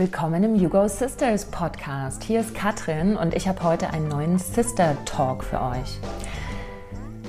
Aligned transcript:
Willkommen 0.00 0.42
im 0.44 0.58
Hugo 0.58 0.88
Sisters 0.88 1.44
Podcast. 1.44 2.24
Hier 2.24 2.40
ist 2.40 2.54
Katrin 2.54 3.18
und 3.18 3.34
ich 3.34 3.46
habe 3.46 3.62
heute 3.62 3.90
einen 3.90 4.08
neuen 4.08 4.38
Sister 4.38 4.96
Talk 5.04 5.44
für 5.44 5.60
euch. 5.60 5.98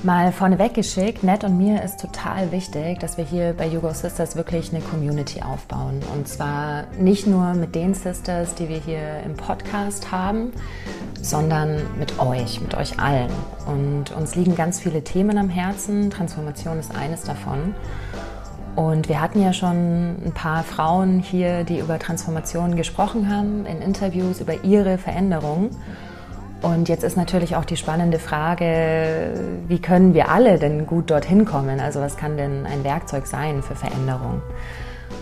Mal 0.04 0.32
vorneweg 0.32 0.74
geschickt, 0.74 1.22
Ned 1.22 1.44
und 1.44 1.58
mir 1.58 1.84
ist 1.84 2.00
total 2.00 2.54
wichtig, 2.54 3.00
dass 3.00 3.18
wir 3.18 3.26
hier 3.26 3.54
bei 3.58 3.70
Hugo 3.70 3.92
Sisters 3.92 4.38
wirklich 4.38 4.74
eine 4.74 4.82
Community 4.82 5.42
aufbauen. 5.42 6.00
Und 6.16 6.30
zwar 6.30 6.86
nicht 6.98 7.28
nur 7.28 7.56
mit 7.56 7.76
den 7.76 7.94
Sisters, 7.94 8.56
die 8.56 8.70
wir 8.70 8.80
hier 8.80 9.20
im 9.26 9.36
Podcast 9.36 10.10
haben, 10.10 10.54
sondern 11.22 11.82
mit 12.00 12.20
euch, 12.20 12.62
mit 12.62 12.74
euch 12.76 12.98
allen. 12.98 13.32
Und 13.68 14.16
uns 14.16 14.36
liegen 14.36 14.56
ganz 14.56 14.80
viele 14.80 15.04
Themen 15.04 15.38
am 15.38 15.50
Herzen. 15.50 16.10
Transformation 16.10 16.80
ist 16.80 16.96
eines 16.96 17.24
davon. 17.24 17.76
Und 18.76 19.10
wir 19.10 19.22
hatten 19.22 19.42
ja 19.42 19.54
schon 19.54 20.16
ein 20.26 20.32
paar 20.34 20.64
Frauen 20.64 21.20
hier, 21.20 21.64
die 21.64 21.80
über 21.80 22.00
Transformation 22.00 22.76
gesprochen 22.76 23.30
haben, 23.30 23.66
in 23.66 23.82
Interviews 23.82 24.40
über 24.40 24.64
ihre 24.64 24.98
Veränderungen. 24.98 25.70
Und 26.62 26.90
jetzt 26.90 27.04
ist 27.04 27.18
natürlich 27.18 27.56
auch 27.56 27.66
die 27.66 27.76
spannende 27.76 28.20
Frage, 28.20 29.34
wie 29.68 29.80
können 29.80 30.14
wir 30.14 30.30
alle 30.30 30.60
denn 30.60 30.86
gut 30.86 31.10
dorthin 31.10 31.44
kommen? 31.44 31.80
Also 31.80 32.00
was 32.02 32.18
kann 32.18 32.38
denn 32.38 32.66
ein 32.66 32.84
Werkzeug 32.84 33.26
sein 33.26 33.64
für 33.64 33.76
Veränderung? 33.76 34.42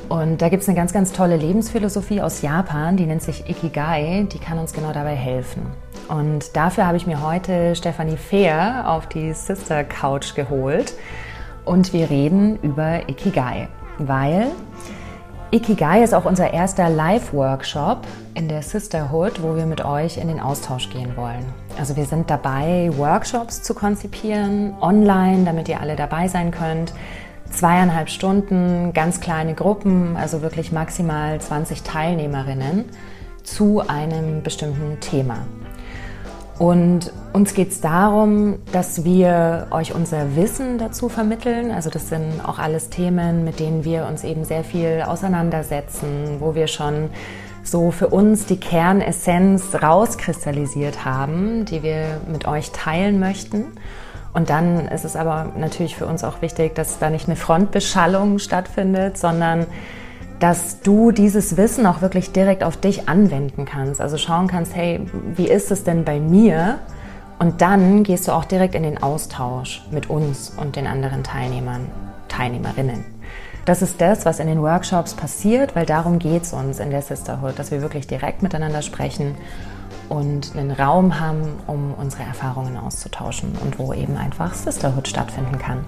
Und 0.10 0.42
da 0.42 0.50
gibt 0.50 0.64
es 0.64 0.70
eine 0.70 0.76
ganz, 0.76 0.92
ganz 0.92 1.14
tolle 1.14 1.38
Lebensphilosophie 1.38 2.22
aus 2.22 2.42
Japan, 2.42 2.98
die 2.98 3.06
nennt 3.06 3.22
sich 3.22 3.50
Ikigai, 3.50 4.28
die 4.32 4.40
kann 4.40 4.60
uns 4.60 4.74
genau 4.74 4.92
dabei 4.92 5.16
helfen. 5.16 5.62
Und 6.08 6.56
dafür 6.56 6.88
habe 6.88 6.98
ich 6.98 7.08
mir 7.08 7.24
heute 7.24 7.76
Stefanie 7.76 8.18
Fehr 8.18 8.90
auf 8.90 9.08
die 9.08 9.34
Sister 9.34 9.84
Couch 9.84 10.36
geholt 10.36 10.94
und 11.70 11.94
wir 11.94 12.10
reden 12.10 12.58
über 12.64 13.08
Ikigai, 13.08 13.68
weil 14.00 14.48
Ikigai 15.52 16.04
ist 16.04 16.16
auch 16.16 16.26
unser 16.26 16.52
erster 16.52 16.90
Live-Workshop 16.90 18.00
in 18.34 18.48
der 18.48 18.64
Sisterhood, 18.64 19.44
wo 19.44 19.56
wir 19.56 19.68
mit 19.68 19.86
euch 19.86 20.18
in 20.18 20.30
den 20.30 20.40
Austausch 20.40 20.90
gehen 20.90 21.16
wollen. 21.16 21.46
Also 21.78 21.96
wir 21.96 22.06
sind 22.06 22.28
dabei, 22.28 22.90
Workshops 22.98 23.62
zu 23.62 23.76
konzipieren, 23.76 24.74
online, 24.82 25.46
damit 25.46 25.70
ihr 25.70 25.80
alle 25.80 25.96
dabei 25.96 26.28
sein 26.28 26.50
könnt. 26.50 26.92
Zweieinhalb 27.52 28.10
Stunden, 28.10 28.92
ganz 28.94 29.22
kleine 29.22 29.54
Gruppen, 29.54 30.18
also 30.18 30.42
wirklich 30.42 30.72
maximal 30.72 31.40
20 31.40 31.84
Teilnehmerinnen 31.84 32.86
zu 33.44 33.82
einem 33.88 34.42
bestimmten 34.42 35.00
Thema. 35.02 35.46
Und 36.60 37.14
uns 37.32 37.54
geht 37.54 37.72
es 37.72 37.80
darum, 37.80 38.60
dass 38.74 39.06
wir 39.06 39.68
euch 39.72 39.96
unser 39.96 40.36
Wissen 40.36 40.78
dazu 40.78 41.08
vermitteln. 41.08 41.72
Also 41.72 41.90
das 41.90 42.10
sind 42.10 42.42
auch 42.46 42.60
alles 42.60 42.90
Themen, 42.90 43.46
mit 43.46 43.62
denen 43.62 43.86
wir 43.86 44.06
uns 44.06 44.26
eben 44.26 44.44
sehr 44.44 44.66
viel 44.66 45.04
auseinandersetzen, 45.08 46.36
wo 46.40 46.56
wir 46.56 46.68
schon 46.68 47.12
so 47.64 47.92
für 47.92 48.08
uns 48.08 48.46
die 48.46 48.60
Kernessenz 48.60 49.74
rauskristallisiert 49.82 51.06
haben, 51.06 51.64
die 51.64 51.82
wir 51.82 52.20
mit 52.30 52.46
euch 52.46 52.72
teilen 52.72 53.22
möchten. 53.22 53.66
Und 54.34 54.50
dann 54.50 54.90
ist 54.90 55.06
es 55.06 55.16
aber 55.16 55.54
natürlich 55.58 55.96
für 55.96 56.08
uns 56.08 56.26
auch 56.26 56.42
wichtig, 56.42 56.76
dass 56.76 57.00
da 57.00 57.10
nicht 57.10 57.28
eine 57.28 57.38
Frontbeschallung 57.38 58.38
stattfindet, 58.38 59.18
sondern 59.18 59.66
dass 60.40 60.82
du 60.82 61.12
dieses 61.12 61.58
Wissen 61.58 61.86
auch 61.86 62.02
wirklich 62.02 62.32
direkt 62.32 62.64
auf 62.64 62.78
dich 62.78 63.10
anwenden 63.10 63.66
kannst. 63.66 64.00
Also 64.00 64.18
schauen 64.18 64.48
kannst, 64.48 64.76
hey, 64.76 65.02
wie 65.36 65.48
ist 65.48 65.70
es 65.72 65.84
denn 65.84 66.06
bei 66.06 66.20
mir? 66.20 66.80
Und 67.40 67.62
dann 67.62 68.04
gehst 68.04 68.28
du 68.28 68.32
auch 68.32 68.46
direkt 68.46 68.76
in 68.76 68.84
den 68.84 69.02
Austausch 69.02 69.84
mit 69.92 70.10
uns 70.10 70.54
und 70.58 70.76
den 70.76 70.88
anderen 70.88 71.24
Teilnehmern, 71.24 71.88
Teilnehmerinnen. 72.28 73.06
Das 73.66 73.82
ist 73.82 74.02
das, 74.02 74.26
was 74.26 74.40
in 74.40 74.48
den 74.48 74.62
Workshops 74.62 75.14
passiert, 75.14 75.76
weil 75.76 75.86
darum 75.86 76.20
geht 76.20 76.44
es 76.44 76.54
uns 76.54 76.80
in 76.80 76.90
der 76.90 77.02
Sisterhood, 77.02 77.60
dass 77.60 77.72
wir 77.72 77.82
wirklich 77.82 78.08
direkt 78.08 78.42
miteinander 78.42 78.82
sprechen 78.82 79.36
und 80.08 80.56
einen 80.56 80.72
Raum 80.72 81.20
haben, 81.20 81.44
um 81.68 81.94
unsere 81.94 82.24
Erfahrungen 82.24 82.78
auszutauschen 82.78 83.54
und 83.64 83.78
wo 83.78 83.94
eben 83.94 84.18
einfach 84.18 84.54
Sisterhood 84.54 85.08
stattfinden 85.08 85.60
kann. 85.60 85.86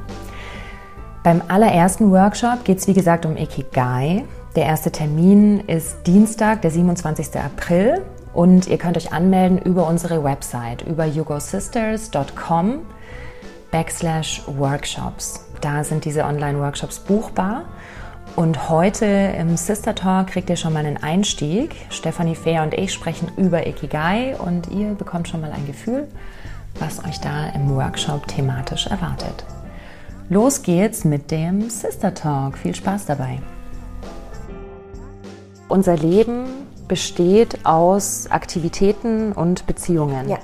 Beim 1.24 1.42
allerersten 1.48 2.12
Workshop 2.12 2.64
geht 2.64 2.80
es 2.80 2.88
wie 2.88 2.94
gesagt 2.94 3.26
um 3.26 3.38
Ikigai. 3.38 4.26
Der 4.56 4.66
erste 4.66 4.92
Termin 4.92 5.62
ist 5.62 6.06
Dienstag, 6.08 6.62
der 6.62 6.72
27. 6.72 7.40
April 7.40 8.02
und 8.34 8.68
ihr 8.68 8.78
könnt 8.78 8.98
euch 8.98 9.14
anmelden 9.14 9.58
über 9.58 9.88
unsere 9.88 10.26
Website, 10.26 10.82
über 10.82 11.06
yogosisters.com 11.06 12.80
backslash 13.72 14.42
workshops. 14.48 15.46
Da 15.62 15.86
sind 15.86 16.04
diese 16.04 16.26
Online-Workshops 16.26 17.00
buchbar. 17.00 17.64
Und 18.36 18.70
heute 18.70 19.06
im 19.06 19.56
Sister 19.56 19.96
Talk 19.96 20.28
kriegt 20.28 20.50
ihr 20.50 20.58
schon 20.58 20.74
mal 20.74 20.86
einen 20.86 20.98
Einstieg. 20.98 21.74
Stefanie 21.90 22.36
Fehr 22.36 22.64
und 22.64 22.74
ich 22.74 22.92
sprechen 22.92 23.32
über 23.38 23.66
Ikigai 23.66 24.36
und 24.38 24.70
ihr 24.70 24.96
bekommt 24.96 25.30
schon 25.30 25.40
mal 25.40 25.52
ein 25.52 25.66
Gefühl, 25.66 26.10
was 26.78 27.04
euch 27.06 27.22
da 27.22 27.48
im 27.56 27.74
Workshop 27.74 28.28
thematisch 28.28 28.88
erwartet. 28.88 29.46
Los 30.30 30.62
geht's 30.62 31.06
mit 31.06 31.32
dem 31.32 31.70
Sister 31.70 32.14
Talk. 32.14 32.58
Viel 32.58 32.76
Spaß 32.76 33.06
dabei. 33.06 33.40
Unser 35.72 35.96
Leben 35.96 36.48
besteht 36.90 37.66
aus 37.66 38.28
Aktivitäten 38.30 39.32
und 39.32 39.68
Beziehungen. 39.68 40.28
Ja. 40.28 40.38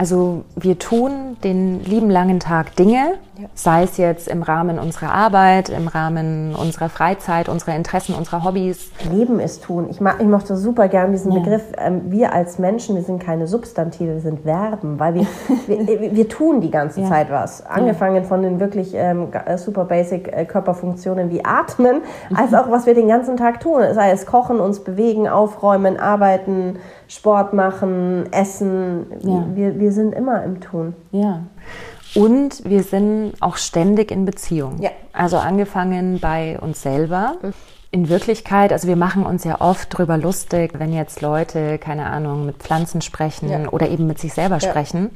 Also 0.00 0.44
wir 0.56 0.78
tun 0.78 1.36
den 1.44 1.84
lieben 1.84 2.08
langen 2.08 2.40
Tag 2.40 2.74
Dinge, 2.74 3.18
sei 3.52 3.82
es 3.82 3.98
jetzt 3.98 4.28
im 4.28 4.42
Rahmen 4.42 4.78
unserer 4.78 5.12
Arbeit, 5.12 5.68
im 5.68 5.88
Rahmen 5.88 6.54
unserer 6.54 6.88
Freizeit, 6.88 7.50
unserer 7.50 7.76
Interessen, 7.76 8.14
unserer 8.14 8.42
Hobbys. 8.42 8.92
Leben 9.10 9.40
ist 9.40 9.62
tun. 9.62 9.88
Ich, 9.90 10.00
mag, 10.00 10.16
ich 10.18 10.26
mochte 10.26 10.56
super 10.56 10.88
gern 10.88 11.12
diesen 11.12 11.32
ja. 11.32 11.40
Begriff. 11.40 11.64
Ähm, 11.76 12.04
wir 12.06 12.32
als 12.32 12.58
Menschen, 12.58 12.96
wir 12.96 13.02
sind 13.02 13.22
keine 13.22 13.46
Substantive, 13.46 14.14
wir 14.14 14.20
sind 14.22 14.40
Verben, 14.40 14.98
weil 14.98 15.16
wir, 15.16 15.26
wir, 15.66 16.16
wir, 16.16 16.28
tun 16.30 16.62
die 16.62 16.70
ganze 16.70 17.02
ja. 17.02 17.08
Zeit 17.08 17.30
was. 17.30 17.66
Angefangen 17.66 18.24
von 18.24 18.40
den 18.40 18.58
wirklich 18.58 18.94
ähm, 18.94 19.28
äh, 19.44 19.58
super 19.58 19.84
basic 19.84 20.28
äh, 20.28 20.46
Körperfunktionen 20.46 21.30
wie 21.30 21.44
Atmen, 21.44 22.00
als 22.34 22.54
auch 22.54 22.70
was 22.70 22.86
wir 22.86 22.94
den 22.94 23.08
ganzen 23.08 23.36
Tag 23.36 23.60
tun. 23.60 23.82
Sei 23.92 24.12
es 24.12 24.24
kochen, 24.24 24.60
uns 24.60 24.80
bewegen, 24.80 25.28
aufräumen, 25.28 25.98
arbeiten, 25.98 26.78
Sport 27.10 27.52
machen, 27.54 28.32
essen. 28.32 29.06
Ja. 29.22 29.44
Wir, 29.54 29.80
wir 29.80 29.90
sind 29.90 30.14
immer 30.14 30.44
im 30.44 30.60
Tun. 30.60 30.94
Ja. 31.10 31.42
Und 32.14 32.64
wir 32.64 32.84
sind 32.84 33.32
auch 33.40 33.56
ständig 33.56 34.12
in 34.12 34.24
Beziehung. 34.24 34.80
Ja. 34.80 34.90
Also 35.12 35.36
angefangen 35.38 36.20
bei 36.20 36.58
uns 36.60 36.82
selber. 36.82 37.36
In 37.90 38.08
Wirklichkeit, 38.08 38.72
also 38.72 38.86
wir 38.86 38.94
machen 38.94 39.26
uns 39.26 39.42
ja 39.42 39.60
oft 39.60 39.96
drüber 39.96 40.16
lustig, 40.16 40.74
wenn 40.78 40.92
jetzt 40.92 41.20
Leute, 41.20 41.78
keine 41.78 42.06
Ahnung, 42.06 42.46
mit 42.46 42.58
Pflanzen 42.58 43.02
sprechen 43.02 43.50
ja. 43.50 43.68
oder 43.70 43.88
eben 43.88 44.06
mit 44.06 44.20
sich 44.20 44.32
selber 44.32 44.58
ja. 44.58 44.70
sprechen. 44.70 45.10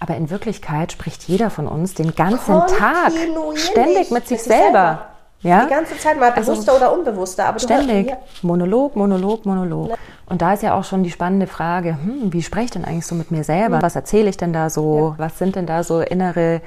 Aber 0.00 0.16
in 0.16 0.30
Wirklichkeit 0.30 0.90
spricht 0.90 1.28
jeder 1.28 1.50
von 1.50 1.68
uns 1.68 1.94
den 1.94 2.16
ganzen 2.16 2.54
Tag 2.54 3.12
ständig 3.54 4.10
mit 4.10 4.26
sich 4.26 4.42
selber. 4.42 4.64
selber. 4.64 5.15
Ja? 5.42 5.64
Die 5.64 5.70
ganze 5.70 5.96
Zeit 5.98 6.18
mal 6.18 6.30
also 6.30 6.52
bewusster 6.52 6.72
also, 6.72 6.84
oder 6.84 6.98
unbewusster. 6.98 7.46
Aber 7.46 7.58
ständig. 7.58 8.08
Hörst, 8.08 8.20
ja. 8.20 8.38
Monolog, 8.42 8.96
Monolog, 8.96 9.46
Monolog. 9.46 9.90
Ja. 9.90 9.96
Und 10.26 10.42
da 10.42 10.54
ist 10.54 10.62
ja 10.62 10.74
auch 10.74 10.84
schon 10.84 11.04
die 11.04 11.10
spannende 11.10 11.46
Frage, 11.46 11.90
hm, 11.90 12.32
wie 12.32 12.42
spreche 12.42 12.64
ich 12.64 12.70
denn 12.72 12.84
eigentlich 12.84 13.06
so 13.06 13.14
mit 13.14 13.30
mir 13.30 13.44
selber? 13.44 13.76
Mhm. 13.76 13.82
Was 13.82 13.94
erzähle 13.94 14.28
ich 14.28 14.36
denn 14.36 14.52
da 14.52 14.70
so? 14.70 15.14
Ja. 15.18 15.24
Was 15.24 15.38
sind 15.38 15.54
denn 15.54 15.66
da 15.66 15.84
so 15.84 16.00
innere 16.00 16.62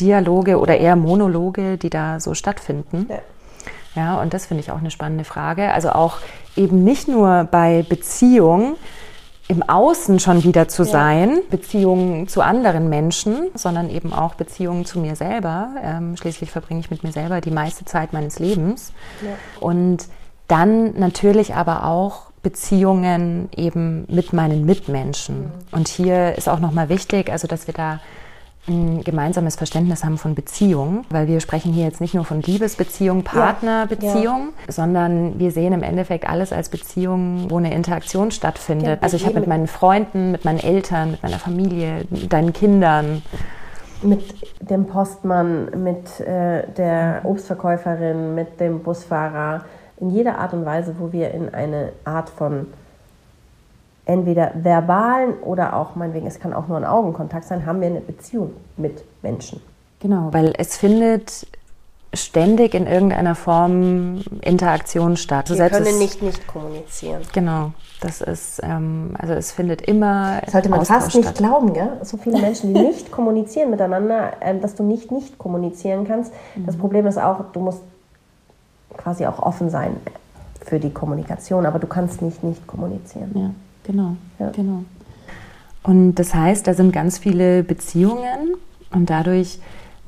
Dialoge 0.00 0.58
oder 0.58 0.76
eher 0.78 0.96
Monologe, 0.96 1.78
die 1.78 1.90
da 1.90 2.18
so 2.18 2.34
stattfinden? 2.34 3.06
Ja. 3.08 3.18
Ja, 3.94 4.20
und 4.20 4.34
das 4.34 4.46
finde 4.46 4.62
ich 4.62 4.72
auch 4.72 4.78
eine 4.78 4.90
spannende 4.90 5.24
Frage. 5.24 5.72
Also 5.72 5.90
auch 5.90 6.18
eben 6.56 6.82
nicht 6.82 7.06
nur 7.06 7.44
bei 7.50 7.84
Beziehungen, 7.88 8.74
im 9.46 9.62
Außen 9.62 10.20
schon 10.20 10.42
wieder 10.42 10.68
zu 10.68 10.84
ja. 10.84 10.88
sein, 10.90 11.40
Beziehungen 11.50 12.28
zu 12.28 12.40
anderen 12.40 12.88
Menschen, 12.88 13.50
sondern 13.54 13.90
eben 13.90 14.12
auch 14.12 14.34
Beziehungen 14.34 14.84
zu 14.86 14.98
mir 14.98 15.16
selber. 15.16 15.68
Ähm, 15.82 16.16
schließlich 16.16 16.50
verbringe 16.50 16.80
ich 16.80 16.90
mit 16.90 17.04
mir 17.04 17.12
selber 17.12 17.40
die 17.40 17.50
meiste 17.50 17.84
Zeit 17.84 18.12
meines 18.12 18.38
Lebens. 18.38 18.92
Ja. 19.22 19.30
Und 19.60 20.06
dann 20.48 20.98
natürlich 20.98 21.54
aber 21.54 21.84
auch 21.84 22.30
Beziehungen 22.42 23.48
eben 23.56 24.04
mit 24.08 24.32
meinen 24.32 24.64
Mitmenschen. 24.64 25.40
Mhm. 25.40 25.50
Und 25.72 25.88
hier 25.88 26.36
ist 26.36 26.48
auch 26.48 26.60
nochmal 26.60 26.88
wichtig, 26.88 27.30
also 27.30 27.46
dass 27.46 27.66
wir 27.66 27.74
da 27.74 28.00
ein 28.66 29.02
gemeinsames 29.04 29.56
Verständnis 29.56 30.04
haben 30.04 30.16
von 30.16 30.34
Beziehung, 30.34 31.04
weil 31.10 31.26
wir 31.26 31.40
sprechen 31.40 31.72
hier 31.72 31.84
jetzt 31.84 32.00
nicht 32.00 32.14
nur 32.14 32.24
von 32.24 32.40
Liebesbeziehung, 32.40 33.22
Partnerbeziehung, 33.22 34.52
ja, 34.66 34.72
sondern 34.72 35.38
wir 35.38 35.50
sehen 35.50 35.72
im 35.72 35.82
Endeffekt 35.82 36.28
alles 36.28 36.52
als 36.52 36.70
Beziehung, 36.70 37.50
wo 37.50 37.58
eine 37.58 37.74
Interaktion 37.74 38.30
stattfindet. 38.30 38.86
Ja, 38.86 38.96
also 39.00 39.16
ich 39.16 39.26
habe 39.26 39.38
mit 39.38 39.48
meinen 39.48 39.66
Freunden, 39.66 40.32
mit 40.32 40.44
meinen 40.44 40.60
Eltern, 40.60 41.12
mit 41.12 41.22
meiner 41.22 41.38
Familie, 41.38 42.06
deinen 42.28 42.52
Kindern, 42.52 43.22
mit 44.02 44.34
dem 44.60 44.86
Postmann, 44.86 45.82
mit 45.82 46.20
äh, 46.20 46.66
der 46.76 47.20
Obstverkäuferin, 47.24 48.34
mit 48.34 48.60
dem 48.60 48.80
Busfahrer, 48.80 49.64
in 49.98 50.10
jeder 50.10 50.38
Art 50.38 50.52
und 50.52 50.64
Weise, 50.64 50.96
wo 50.98 51.12
wir 51.12 51.32
in 51.32 51.54
eine 51.54 51.92
Art 52.04 52.28
von 52.30 52.66
entweder 54.06 54.52
verbalen 54.54 55.34
oder 55.42 55.76
auch, 55.76 55.94
meinetwegen, 55.94 56.26
es 56.26 56.38
kann 56.38 56.52
auch 56.52 56.68
nur 56.68 56.76
ein 56.76 56.84
Augenkontakt 56.84 57.46
sein, 57.46 57.64
haben 57.66 57.80
wir 57.80 57.88
eine 57.88 58.00
Beziehung 58.00 58.52
mit 58.76 59.04
Menschen. 59.22 59.60
Genau, 60.00 60.28
weil 60.32 60.52
es 60.58 60.76
findet 60.76 61.46
ständig 62.12 62.74
in 62.74 62.86
irgendeiner 62.86 63.34
Form 63.34 64.22
Interaktion 64.42 65.16
statt. 65.16 65.50
Wir 65.50 65.68
können 65.70 65.86
es, 65.86 65.98
nicht 65.98 66.22
nicht 66.22 66.46
kommunizieren. 66.46 67.22
Genau. 67.32 67.72
Das 68.00 68.20
ist, 68.20 68.60
ähm, 68.62 69.16
also 69.18 69.34
es 69.34 69.52
findet 69.52 69.82
immer. 69.82 70.42
Sollte 70.50 70.68
man 70.68 70.80
Austausch 70.80 71.02
fast 71.04 71.16
nicht 71.16 71.24
statt. 71.24 71.38
glauben, 71.38 71.72
gell? 71.72 71.98
So 72.02 72.16
viele 72.16 72.38
Menschen, 72.40 72.74
die 72.74 72.80
nicht 72.80 73.10
kommunizieren 73.10 73.70
miteinander, 73.70 74.32
ähm, 74.40 74.60
dass 74.60 74.74
du 74.74 74.82
nicht 74.82 75.10
nicht 75.10 75.38
kommunizieren 75.38 76.06
kannst. 76.06 76.32
Mhm. 76.54 76.66
Das 76.66 76.76
Problem 76.76 77.06
ist 77.06 77.18
auch, 77.18 77.40
du 77.52 77.60
musst 77.60 77.80
quasi 78.96 79.26
auch 79.26 79.38
offen 79.40 79.70
sein 79.70 79.96
für 80.64 80.78
die 80.78 80.90
Kommunikation, 80.90 81.66
aber 81.66 81.78
du 81.78 81.86
kannst 81.86 82.22
nicht 82.22 82.44
nicht 82.44 82.66
kommunizieren. 82.66 83.30
Ja, 83.34 83.50
genau, 83.84 84.16
ja. 84.38 84.50
genau. 84.50 84.84
Und 85.82 86.14
das 86.14 86.34
heißt, 86.34 86.66
da 86.66 86.74
sind 86.74 86.92
ganz 86.92 87.18
viele 87.18 87.62
Beziehungen 87.62 88.56
und 88.90 89.10
dadurch 89.10 89.58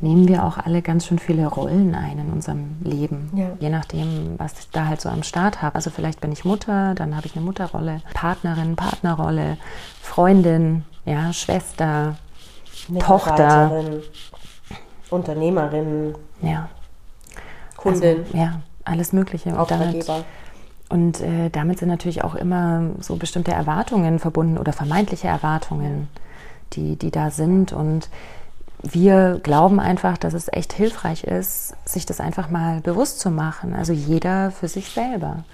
nehmen 0.01 0.29
wir 0.29 0.45
auch 0.45 0.59
alle 0.59 0.83
ganz 0.83 1.07
schön 1.07 1.19
viele 1.19 1.47
Rollen 1.47 1.95
ein 1.95 2.19
in 2.19 2.31
unserem 2.31 2.77
Leben. 2.83 3.31
Ja. 3.35 3.49
Je 3.61 3.71
nachdem, 3.71 4.35
was 4.39 4.59
ich 4.59 4.71
da 4.71 4.87
halt 4.87 5.01
so 5.01 5.09
am 5.09 5.23
Start 5.23 5.63
habe. 5.63 5.75
Also 5.75 5.91
vielleicht 5.91 6.21
bin 6.21 6.33
ich 6.33 6.45
Mutter, 6.45 6.95
dann 6.95 7.17
habe 7.17 7.27
ich 7.27 7.37
eine 7.37 7.45
Mutterrolle, 7.45 8.03
Partnerin, 8.15 8.77
Partnerrolle, 8.77 9.57
Freundin, 10.03 10.85
ja, 11.05 11.33
Schwester, 11.33 12.17
Tochter. 12.99 13.85
Unternehmerin. 15.11 16.15
Ja. 16.43 16.69
Kundin. 17.77 18.25
Also, 18.25 18.37
ja, 18.37 18.61
alles 18.85 19.13
Mögliche. 19.13 19.59
Auftraggeber. 19.59 20.17
Und, 20.17 20.25
äh, 21.21 21.51
damit 21.51 21.79
sind 21.79 21.89
natürlich 21.89 22.23
auch 22.23 22.35
immer 22.35 22.91
so 23.01 23.17
bestimmte 23.17 23.53
Erwartungen 23.53 24.19
verbunden 24.19 24.59
oder 24.59 24.73
vermeintliche 24.73 25.29
Erwartungen, 25.29 26.09
die, 26.75 26.97
die 26.97 27.11
da 27.11 27.31
sind. 27.31 27.73
Und 27.73 28.09
wir 28.83 29.41
glauben 29.43 29.81
einfach, 29.81 30.17
dass 30.17 30.35
es 30.35 30.53
echt 30.53 30.73
hilfreich 30.73 31.25
ist, 31.25 31.75
sich 31.85 32.07
das 32.07 32.21
einfach 32.21 32.51
mal 32.51 32.81
bewusst 32.81 33.21
zu 33.21 33.31
machen. 33.31 33.75
Also 33.75 33.93
jeder 33.93 34.51
für 34.51 34.69
sich 34.69 34.91
selber. 34.91 35.45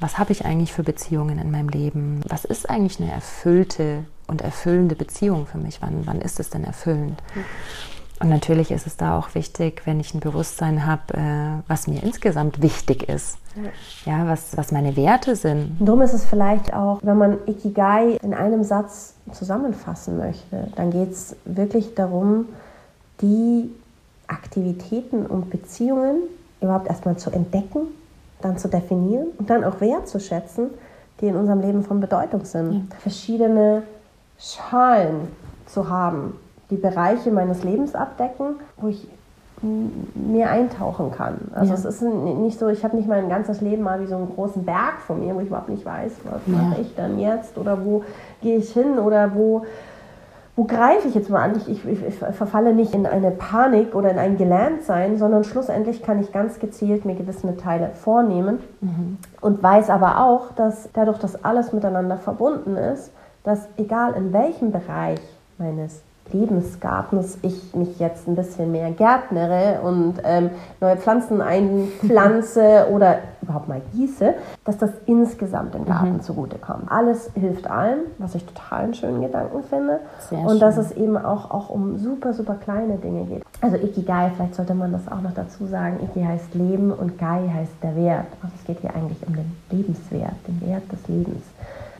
Was 0.00 0.18
habe 0.18 0.32
ich 0.32 0.44
eigentlich 0.44 0.72
für 0.72 0.82
Beziehungen 0.82 1.38
in 1.38 1.50
meinem 1.50 1.68
Leben? 1.68 2.20
Was 2.28 2.44
ist 2.44 2.68
eigentlich 2.68 3.00
eine 3.00 3.12
erfüllte 3.12 4.04
und 4.26 4.42
erfüllende 4.42 4.96
Beziehung 4.96 5.46
für 5.46 5.58
mich? 5.58 5.80
Wann, 5.80 6.06
wann 6.06 6.20
ist 6.20 6.40
es 6.40 6.50
denn 6.50 6.64
erfüllend? 6.64 7.22
Und 8.24 8.30
natürlich 8.30 8.70
ist 8.70 8.86
es 8.86 8.96
da 8.96 9.18
auch 9.18 9.34
wichtig, 9.34 9.82
wenn 9.84 10.00
ich 10.00 10.14
ein 10.14 10.20
Bewusstsein 10.20 10.86
habe, 10.86 11.12
äh, 11.12 11.62
was 11.68 11.86
mir 11.86 12.02
insgesamt 12.02 12.62
wichtig 12.62 13.06
ist. 13.06 13.36
Ja, 14.06 14.12
ja 14.12 14.26
was, 14.26 14.56
was 14.56 14.72
meine 14.72 14.96
Werte 14.96 15.36
sind. 15.36 15.76
Darum 15.78 16.00
ist 16.00 16.14
es 16.14 16.24
vielleicht 16.24 16.72
auch, 16.72 17.00
wenn 17.02 17.18
man 17.18 17.36
Ikigai 17.46 18.18
in 18.22 18.32
einem 18.32 18.64
Satz 18.64 19.12
zusammenfassen 19.30 20.16
möchte, 20.16 20.68
dann 20.74 20.90
geht 20.90 21.12
es 21.12 21.36
wirklich 21.44 21.94
darum, 21.94 22.46
die 23.20 23.70
Aktivitäten 24.26 25.26
und 25.26 25.50
Beziehungen 25.50 26.22
überhaupt 26.62 26.88
erstmal 26.88 27.18
zu 27.18 27.30
entdecken, 27.30 27.88
dann 28.40 28.56
zu 28.56 28.68
definieren 28.68 29.26
und 29.36 29.50
dann 29.50 29.64
auch 29.64 29.82
wertzuschätzen, 29.82 30.70
die 31.20 31.26
in 31.26 31.36
unserem 31.36 31.60
Leben 31.60 31.84
von 31.84 32.00
Bedeutung 32.00 32.46
sind. 32.46 32.72
Ja. 32.72 32.96
Verschiedene 33.00 33.82
Schalen 34.38 35.28
zu 35.66 35.90
haben, 35.90 36.38
die 36.74 36.80
Bereiche 36.80 37.30
meines 37.30 37.62
Lebens 37.62 37.94
abdecken, 37.94 38.56
wo 38.76 38.88
ich 38.88 39.06
mehr 40.14 40.50
eintauchen 40.50 41.12
kann. 41.12 41.36
Also 41.54 41.72
ja. 41.72 41.78
es 41.78 41.84
ist 41.84 42.02
nicht 42.02 42.58
so, 42.58 42.68
ich 42.68 42.84
habe 42.84 42.96
nicht 42.96 43.08
mein 43.08 43.28
ganzes 43.28 43.60
Leben 43.60 43.82
mal 43.82 44.00
wie 44.00 44.06
so 44.06 44.16
einen 44.16 44.34
großen 44.34 44.64
Berg 44.64 45.00
vor 45.06 45.16
mir, 45.16 45.34
wo 45.34 45.40
ich 45.40 45.46
überhaupt 45.46 45.68
nicht 45.68 45.86
weiß, 45.86 46.12
was 46.24 46.40
ja. 46.46 46.52
mache 46.52 46.80
ich 46.80 46.94
dann 46.96 47.18
jetzt 47.18 47.56
oder 47.56 47.84
wo 47.84 48.02
gehe 48.42 48.58
ich 48.58 48.72
hin 48.72 48.98
oder 48.98 49.34
wo 49.34 49.64
wo 50.56 50.64
greife 50.64 51.08
ich 51.08 51.16
jetzt 51.16 51.30
mal 51.30 51.42
an? 51.42 51.56
Ich, 51.56 51.68
ich, 51.68 51.84
ich, 51.84 52.14
verfalle 52.14 52.74
nicht 52.74 52.94
in 52.94 53.06
eine 53.06 53.32
Panik 53.32 53.92
oder 53.96 54.12
in 54.12 54.18
ein 54.18 54.36
Gelerntsein, 54.36 55.18
sondern 55.18 55.42
schlussendlich 55.42 56.00
kann 56.00 56.20
ich 56.20 56.30
ganz 56.30 56.60
gezielt 56.60 57.04
mir 57.04 57.16
gewisse 57.16 57.56
Teile 57.56 57.90
vornehmen 57.92 58.60
mhm. 58.80 59.18
und 59.40 59.60
weiß 59.60 59.90
aber 59.90 60.20
auch, 60.22 60.52
dass 60.52 60.88
dadurch, 60.92 61.18
dass 61.18 61.44
alles 61.44 61.72
miteinander 61.72 62.18
verbunden 62.18 62.76
ist, 62.76 63.10
dass 63.42 63.66
egal 63.76 64.14
in 64.14 64.32
welchem 64.32 64.70
Bereich 64.70 65.18
meines 65.58 66.02
Lebensgartens 66.32 67.38
ich 67.42 67.74
mich 67.74 67.98
jetzt 67.98 68.26
ein 68.26 68.34
bisschen 68.34 68.72
mehr 68.72 68.90
gärtnere 68.90 69.80
und 69.82 70.14
ähm, 70.24 70.50
neue 70.80 70.96
Pflanzen 70.96 71.40
einpflanze 71.40 72.86
oder 72.92 73.18
überhaupt 73.42 73.68
mal 73.68 73.82
gieße, 73.92 74.34
dass 74.64 74.78
das 74.78 74.90
insgesamt 75.06 75.74
dem 75.74 75.84
Garten 75.84 76.14
mhm. 76.14 76.20
zugutekommt. 76.22 76.90
Alles 76.90 77.30
hilft 77.34 77.70
allen, 77.70 78.00
was 78.18 78.34
ich 78.34 78.44
total 78.46 78.84
einen 78.84 78.94
schönen 78.94 79.20
Gedanken 79.20 79.62
finde. 79.64 80.00
Sehr 80.18 80.38
und 80.38 80.50
schön. 80.50 80.60
dass 80.60 80.78
es 80.78 80.92
eben 80.92 81.16
auch, 81.16 81.50
auch 81.50 81.68
um 81.68 81.98
super, 81.98 82.32
super 82.32 82.54
kleine 82.54 82.96
Dinge 82.96 83.24
geht. 83.24 83.42
Also 83.60 83.76
Ikigai, 83.76 84.30
vielleicht 84.34 84.54
sollte 84.54 84.74
man 84.74 84.92
das 84.92 85.06
auch 85.08 85.20
noch 85.20 85.34
dazu 85.34 85.66
sagen, 85.66 86.00
Iki 86.02 86.24
heißt 86.24 86.54
Leben 86.54 86.90
und 86.90 87.18
Gai 87.18 87.48
heißt 87.52 87.72
der 87.82 87.96
Wert. 87.96 88.26
Also 88.42 88.54
es 88.58 88.64
geht 88.64 88.80
hier 88.80 88.94
eigentlich 88.94 89.26
um 89.26 89.34
den 89.36 89.56
Lebenswert, 89.70 90.34
den 90.48 90.60
Wert 90.66 90.90
des 90.90 91.06
Lebens. 91.08 91.44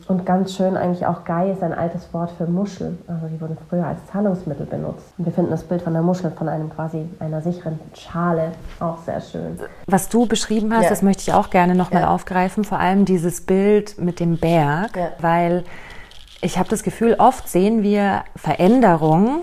Und 0.07 0.25
ganz 0.25 0.55
schön 0.55 0.77
eigentlich 0.77 1.05
auch 1.05 1.23
Gai 1.23 1.51
ist 1.51 1.63
ein 1.63 1.73
altes 1.73 2.13
Wort 2.13 2.31
für 2.37 2.45
Muschel. 2.45 2.97
Also 3.07 3.27
die 3.27 3.41
wurden 3.41 3.57
früher 3.69 3.85
als 3.85 4.05
Zahlungsmittel 4.11 4.67
benutzt. 4.67 5.13
Und 5.17 5.25
wir 5.25 5.33
finden 5.33 5.49
das 5.49 5.63
Bild 5.63 5.81
von 5.81 5.93
der 5.93 6.03
Muschel, 6.03 6.31
von 6.31 6.47
einem 6.47 6.69
quasi 6.69 7.09
einer 7.19 7.41
sicheren 7.41 7.79
Schale 7.95 8.51
auch 8.79 8.99
sehr 8.99 9.19
schön. 9.19 9.59
Was 9.87 10.09
du 10.09 10.27
beschrieben 10.27 10.73
hast, 10.73 10.83
ja. 10.83 10.89
das 10.89 11.01
möchte 11.01 11.23
ich 11.23 11.33
auch 11.33 11.49
gerne 11.49 11.73
nochmal 11.73 12.03
ja. 12.03 12.09
aufgreifen. 12.09 12.63
Vor 12.63 12.79
allem 12.79 13.05
dieses 13.05 13.41
Bild 13.41 13.97
mit 13.97 14.19
dem 14.19 14.37
Berg, 14.37 14.95
ja. 14.95 15.09
weil 15.21 15.63
ich 16.41 16.59
habe 16.59 16.69
das 16.69 16.83
Gefühl, 16.83 17.15
oft 17.17 17.49
sehen 17.49 17.81
wir 17.81 18.23
Veränderungen 18.35 19.41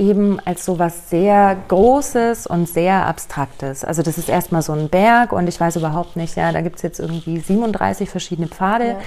eben 0.00 0.40
als 0.40 0.64
so 0.64 0.78
was 0.78 1.10
sehr 1.10 1.56
Großes 1.68 2.46
und 2.46 2.68
sehr 2.68 3.06
Abstraktes. 3.06 3.84
Also 3.84 4.02
das 4.02 4.18
ist 4.18 4.28
erstmal 4.28 4.62
so 4.62 4.72
ein 4.72 4.88
Berg 4.88 5.32
und 5.32 5.46
ich 5.46 5.60
weiß 5.60 5.76
überhaupt 5.76 6.16
nicht, 6.16 6.36
ja, 6.36 6.50
da 6.50 6.62
gibt 6.62 6.76
es 6.76 6.82
jetzt 6.82 6.98
irgendwie 6.98 7.38
37 7.38 8.08
verschiedene 8.08 8.48
Pfade, 8.48 8.86
ja. 8.86 8.98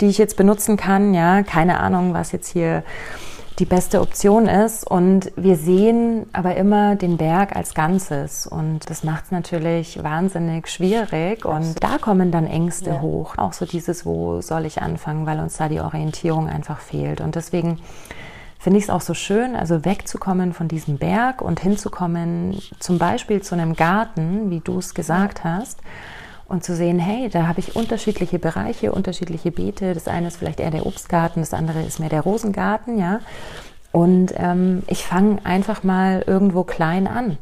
die 0.00 0.06
ich 0.06 0.18
jetzt 0.18 0.36
benutzen 0.36 0.76
kann. 0.76 1.14
Ja, 1.14 1.42
keine 1.42 1.80
Ahnung, 1.80 2.12
was 2.12 2.32
jetzt 2.32 2.48
hier 2.48 2.84
die 3.58 3.64
beste 3.64 4.00
Option 4.00 4.46
ist. 4.46 4.86
Und 4.86 5.32
wir 5.36 5.56
sehen 5.56 6.26
aber 6.32 6.56
immer 6.56 6.96
den 6.96 7.16
Berg 7.16 7.56
als 7.56 7.74
Ganzes. 7.74 8.46
Und 8.46 8.90
das 8.90 9.04
macht 9.04 9.24
es 9.26 9.30
natürlich 9.30 10.02
wahnsinnig 10.02 10.68
schwierig. 10.68 11.44
Und 11.44 11.82
da 11.82 11.98
kommen 11.98 12.30
dann 12.30 12.46
Ängste 12.46 12.90
ja. 12.90 13.00
hoch. 13.00 13.38
Auch 13.38 13.52
so 13.52 13.64
dieses, 13.64 14.04
wo 14.04 14.40
soll 14.40 14.66
ich 14.66 14.82
anfangen, 14.82 15.26
weil 15.26 15.40
uns 15.40 15.56
da 15.56 15.68
die 15.68 15.80
Orientierung 15.80 16.48
einfach 16.48 16.80
fehlt. 16.80 17.20
Und 17.20 17.36
deswegen 17.36 17.78
finde 18.62 18.78
ich 18.78 18.84
es 18.84 18.90
auch 18.90 19.00
so 19.00 19.12
schön, 19.12 19.56
also 19.56 19.84
wegzukommen 19.84 20.52
von 20.52 20.68
diesem 20.68 20.96
Berg 20.96 21.42
und 21.42 21.58
hinzukommen 21.58 22.62
zum 22.78 22.96
Beispiel 22.96 23.42
zu 23.42 23.56
einem 23.56 23.74
Garten, 23.74 24.50
wie 24.50 24.60
du 24.60 24.78
es 24.78 24.94
gesagt 24.94 25.42
hast, 25.42 25.80
und 26.46 26.62
zu 26.62 26.76
sehen, 26.76 27.00
hey, 27.00 27.28
da 27.28 27.48
habe 27.48 27.58
ich 27.58 27.74
unterschiedliche 27.74 28.38
Bereiche, 28.38 28.92
unterschiedliche 28.92 29.50
Beete. 29.50 29.94
Das 29.94 30.06
eine 30.06 30.28
ist 30.28 30.36
vielleicht 30.36 30.60
eher 30.60 30.70
der 30.70 30.86
Obstgarten, 30.86 31.40
das 31.40 31.54
andere 31.54 31.82
ist 31.82 31.98
mehr 31.98 32.08
der 32.08 32.20
Rosengarten, 32.20 32.98
ja. 32.98 33.18
Und 33.90 34.32
ähm, 34.36 34.84
ich 34.86 35.04
fange 35.04 35.44
einfach 35.44 35.82
mal 35.82 36.22
irgendwo 36.24 36.62
klein 36.62 37.08
an. 37.08 37.38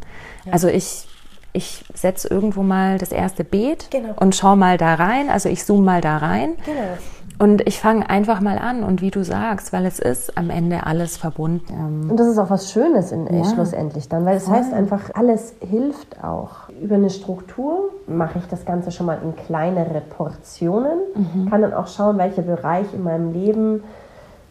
Ja. 0.47 0.55
Also 0.55 0.69
ich 0.69 1.07
ich 1.53 1.85
setze 1.95 2.29
irgendwo 2.29 2.63
mal 2.63 2.99
das 2.99 3.11
erste 3.11 3.45
Beet 3.45 3.91
genau. 3.91 4.15
und 4.17 4.37
schaue 4.37 4.57
mal 4.57 4.79
da 4.79 4.95
rein. 4.95 5.29
Also 5.31 5.49
ich 5.49 5.65
zoome 5.65 5.83
mal 5.83 6.01
da 6.01 6.19
rein. 6.19 6.55
Genau. 6.65 6.97
Und 7.41 7.67
ich 7.67 7.81
fange 7.81 8.11
einfach 8.11 8.43
mal 8.43 8.59
an 8.59 8.85
und 8.85 9.01
wie 9.01 9.11
du 9.11 9.25
sagst, 9.25 9.73
weil 9.73 9.87
es 9.87 9.99
ist 9.99 10.37
am 10.37 10.51
Ende 10.51 10.85
alles 10.85 11.17
verbunden. 11.17 12.07
Und 12.11 12.21
das 12.21 12.27
ist 12.27 12.37
auch 12.37 12.51
was 12.51 12.71
Schönes 12.71 13.13
in, 13.13 13.27
ja. 13.35 13.45
schlussendlich 13.45 14.11
dann, 14.11 14.27
weil 14.27 14.37
es 14.37 14.47
heißt 14.47 14.75
einfach, 14.75 15.09
alles 15.15 15.55
hilft 15.67 16.23
auch. 16.23 16.69
Über 16.83 16.97
eine 16.97 17.09
Struktur 17.09 17.93
mache 18.07 18.41
ich 18.41 18.47
das 18.49 18.67
Ganze 18.67 18.91
schon 18.91 19.07
mal 19.07 19.21
in 19.25 19.35
kleinere 19.37 20.03
Portionen, 20.03 20.99
mhm. 21.15 21.49
kann 21.49 21.63
dann 21.63 21.73
auch 21.73 21.87
schauen, 21.87 22.19
welcher 22.19 22.43
Bereich 22.43 22.93
in 22.93 23.05
meinem 23.05 23.33
Leben 23.33 23.85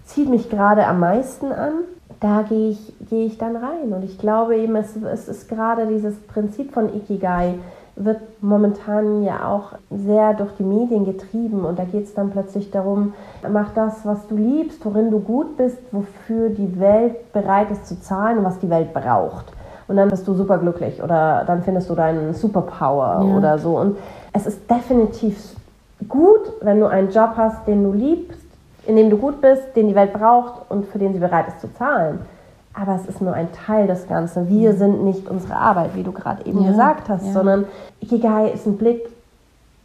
zieht 0.05 0.27
mich 0.27 0.49
gerade 0.49 0.87
am 0.87 0.99
meisten 0.99 1.51
an. 1.51 1.73
Da 2.19 2.41
gehe 2.41 2.71
ich, 2.71 2.93
gehe 3.07 3.27
ich 3.27 3.37
dann 3.37 3.55
rein. 3.55 3.93
Und 3.93 4.03
ich 4.03 4.17
glaube 4.17 4.57
eben, 4.57 4.75
es, 4.75 4.95
es 4.95 5.27
ist 5.27 5.47
gerade 5.47 5.85
dieses 5.85 6.15
Prinzip 6.21 6.73
von 6.73 6.91
Ikigai, 6.91 7.53
wird 7.99 8.41
momentan 8.41 9.23
ja 9.23 9.47
auch 9.47 9.73
sehr 9.91 10.33
durch 10.33 10.51
die 10.57 10.63
Medien 10.63 11.05
getrieben 11.05 11.65
und 11.65 11.77
da 11.77 11.83
geht 11.83 12.05
es 12.05 12.13
dann 12.13 12.31
plötzlich 12.31 12.71
darum, 12.71 13.13
mach 13.51 13.73
das, 13.73 14.05
was 14.05 14.25
du 14.27 14.37
liebst, 14.37 14.83
worin 14.85 15.11
du 15.11 15.19
gut 15.19 15.57
bist, 15.57 15.77
wofür 15.91 16.49
die 16.49 16.79
Welt 16.79 17.31
bereit 17.33 17.69
ist 17.71 17.87
zu 17.87 17.99
zahlen 17.99 18.39
und 18.39 18.45
was 18.45 18.59
die 18.59 18.69
Welt 18.69 18.93
braucht. 18.93 19.45
Und 19.87 19.97
dann 19.97 20.09
bist 20.09 20.27
du 20.27 20.33
super 20.33 20.57
glücklich 20.59 21.03
oder 21.03 21.43
dann 21.45 21.63
findest 21.63 21.89
du 21.89 21.95
deinen 21.95 22.33
Superpower 22.33 23.25
ja. 23.25 23.37
oder 23.37 23.57
so. 23.57 23.77
Und 23.77 23.97
es 24.33 24.45
ist 24.45 24.69
definitiv 24.69 25.55
gut, 26.07 26.53
wenn 26.61 26.79
du 26.79 26.85
einen 26.85 27.09
Job 27.09 27.31
hast, 27.35 27.67
den 27.67 27.83
du 27.83 27.91
liebst, 27.91 28.39
in 28.87 28.95
dem 28.95 29.09
du 29.09 29.17
gut 29.17 29.41
bist, 29.41 29.75
den 29.75 29.87
die 29.87 29.95
Welt 29.95 30.13
braucht 30.13 30.69
und 30.69 30.85
für 30.85 30.99
den 30.99 31.13
sie 31.13 31.19
bereit 31.19 31.49
ist 31.49 31.59
zu 31.59 31.73
zahlen 31.73 32.19
aber 32.73 32.95
es 32.95 33.05
ist 33.05 33.21
nur 33.21 33.33
ein 33.33 33.51
Teil 33.51 33.87
des 33.87 34.07
Ganzen. 34.07 34.47
Wir 34.47 34.73
sind 34.73 35.03
nicht 35.03 35.27
unsere 35.29 35.55
Arbeit, 35.55 35.95
wie 35.95 36.03
du 36.03 36.11
gerade 36.11 36.45
eben 36.45 36.61
ja, 36.61 36.71
gesagt 36.71 37.09
hast, 37.09 37.25
ja. 37.25 37.33
sondern 37.33 37.65
Ikigai 37.99 38.49
ist 38.49 38.65
ein 38.65 38.77
Blick 38.77 39.09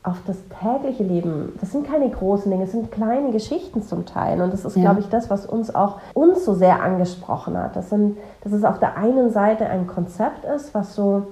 auf 0.03 0.19
das 0.27 0.37
tägliche 0.61 1.03
Leben. 1.03 1.55
Das 1.61 1.73
sind 1.73 1.87
keine 1.87 2.11
großen 2.11 2.51
Dinge, 2.51 2.65
es 2.65 2.73
sind 2.73 2.93
kleine 2.93 3.33
Geschichten 3.33 3.83
zum 3.83 4.05
Teil. 4.05 4.43
Und 4.43 4.53
das 4.53 4.67
ist, 4.67 4.77
ja. 4.77 4.83
glaube 4.83 5.01
ich, 5.01 5.09
das, 5.09 5.31
was 5.31 5.47
uns 5.47 5.75
auch 5.75 5.99
uns 6.13 6.45
so 6.45 6.53
sehr 6.53 6.83
angesprochen 6.83 7.57
hat. 7.57 7.75
Das 7.75 7.89
sind, 7.89 8.19
dass 8.43 8.53
es 8.53 8.65
auf 8.65 8.79
der 8.79 8.99
einen 8.99 9.31
Seite 9.31 9.67
ein 9.67 9.87
Konzept 9.87 10.45
ist, 10.45 10.75
was 10.75 10.95
so 10.95 11.23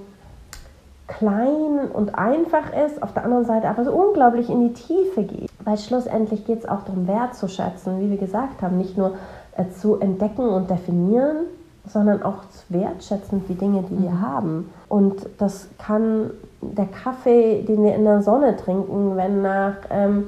klein 1.07 1.91
und 1.93 2.15
einfach 2.17 2.73
ist, 2.73 3.03
auf 3.03 3.13
der 3.13 3.25
anderen 3.25 3.45
Seite 3.45 3.67
aber 3.67 3.83
so 3.83 3.91
unglaublich 3.91 4.49
in 4.49 4.67
die 4.67 4.73
Tiefe 4.73 5.23
geht. 5.23 5.51
Weil 5.63 5.77
schlussendlich 5.77 6.45
geht 6.45 6.59
es 6.59 6.65
auch 6.67 6.81
darum, 6.81 7.07
wertzuschätzen, 7.07 7.99
wie 7.99 8.09
wir 8.09 8.17
gesagt 8.17 8.63
haben, 8.63 8.77
nicht 8.77 8.97
nur 8.97 9.13
zu 9.79 9.99
entdecken 9.99 10.47
und 10.47 10.69
definieren, 10.69 11.47
sondern 11.87 12.23
auch 12.23 12.47
zu 12.49 12.63
wertschätzen 12.69 13.43
die 13.47 13.55
Dinge, 13.55 13.83
die 13.89 13.95
mhm. 13.95 14.03
wir 14.03 14.21
haben. 14.21 14.69
Und 14.89 15.27
das 15.37 15.67
kann 15.77 16.31
der 16.61 16.85
Kaffee, 16.85 17.63
den 17.63 17.83
wir 17.83 17.95
in 17.95 18.05
der 18.05 18.21
Sonne 18.21 18.55
trinken, 18.55 19.17
wenn 19.17 19.41
nach 19.41 19.75
ähm, 19.89 20.27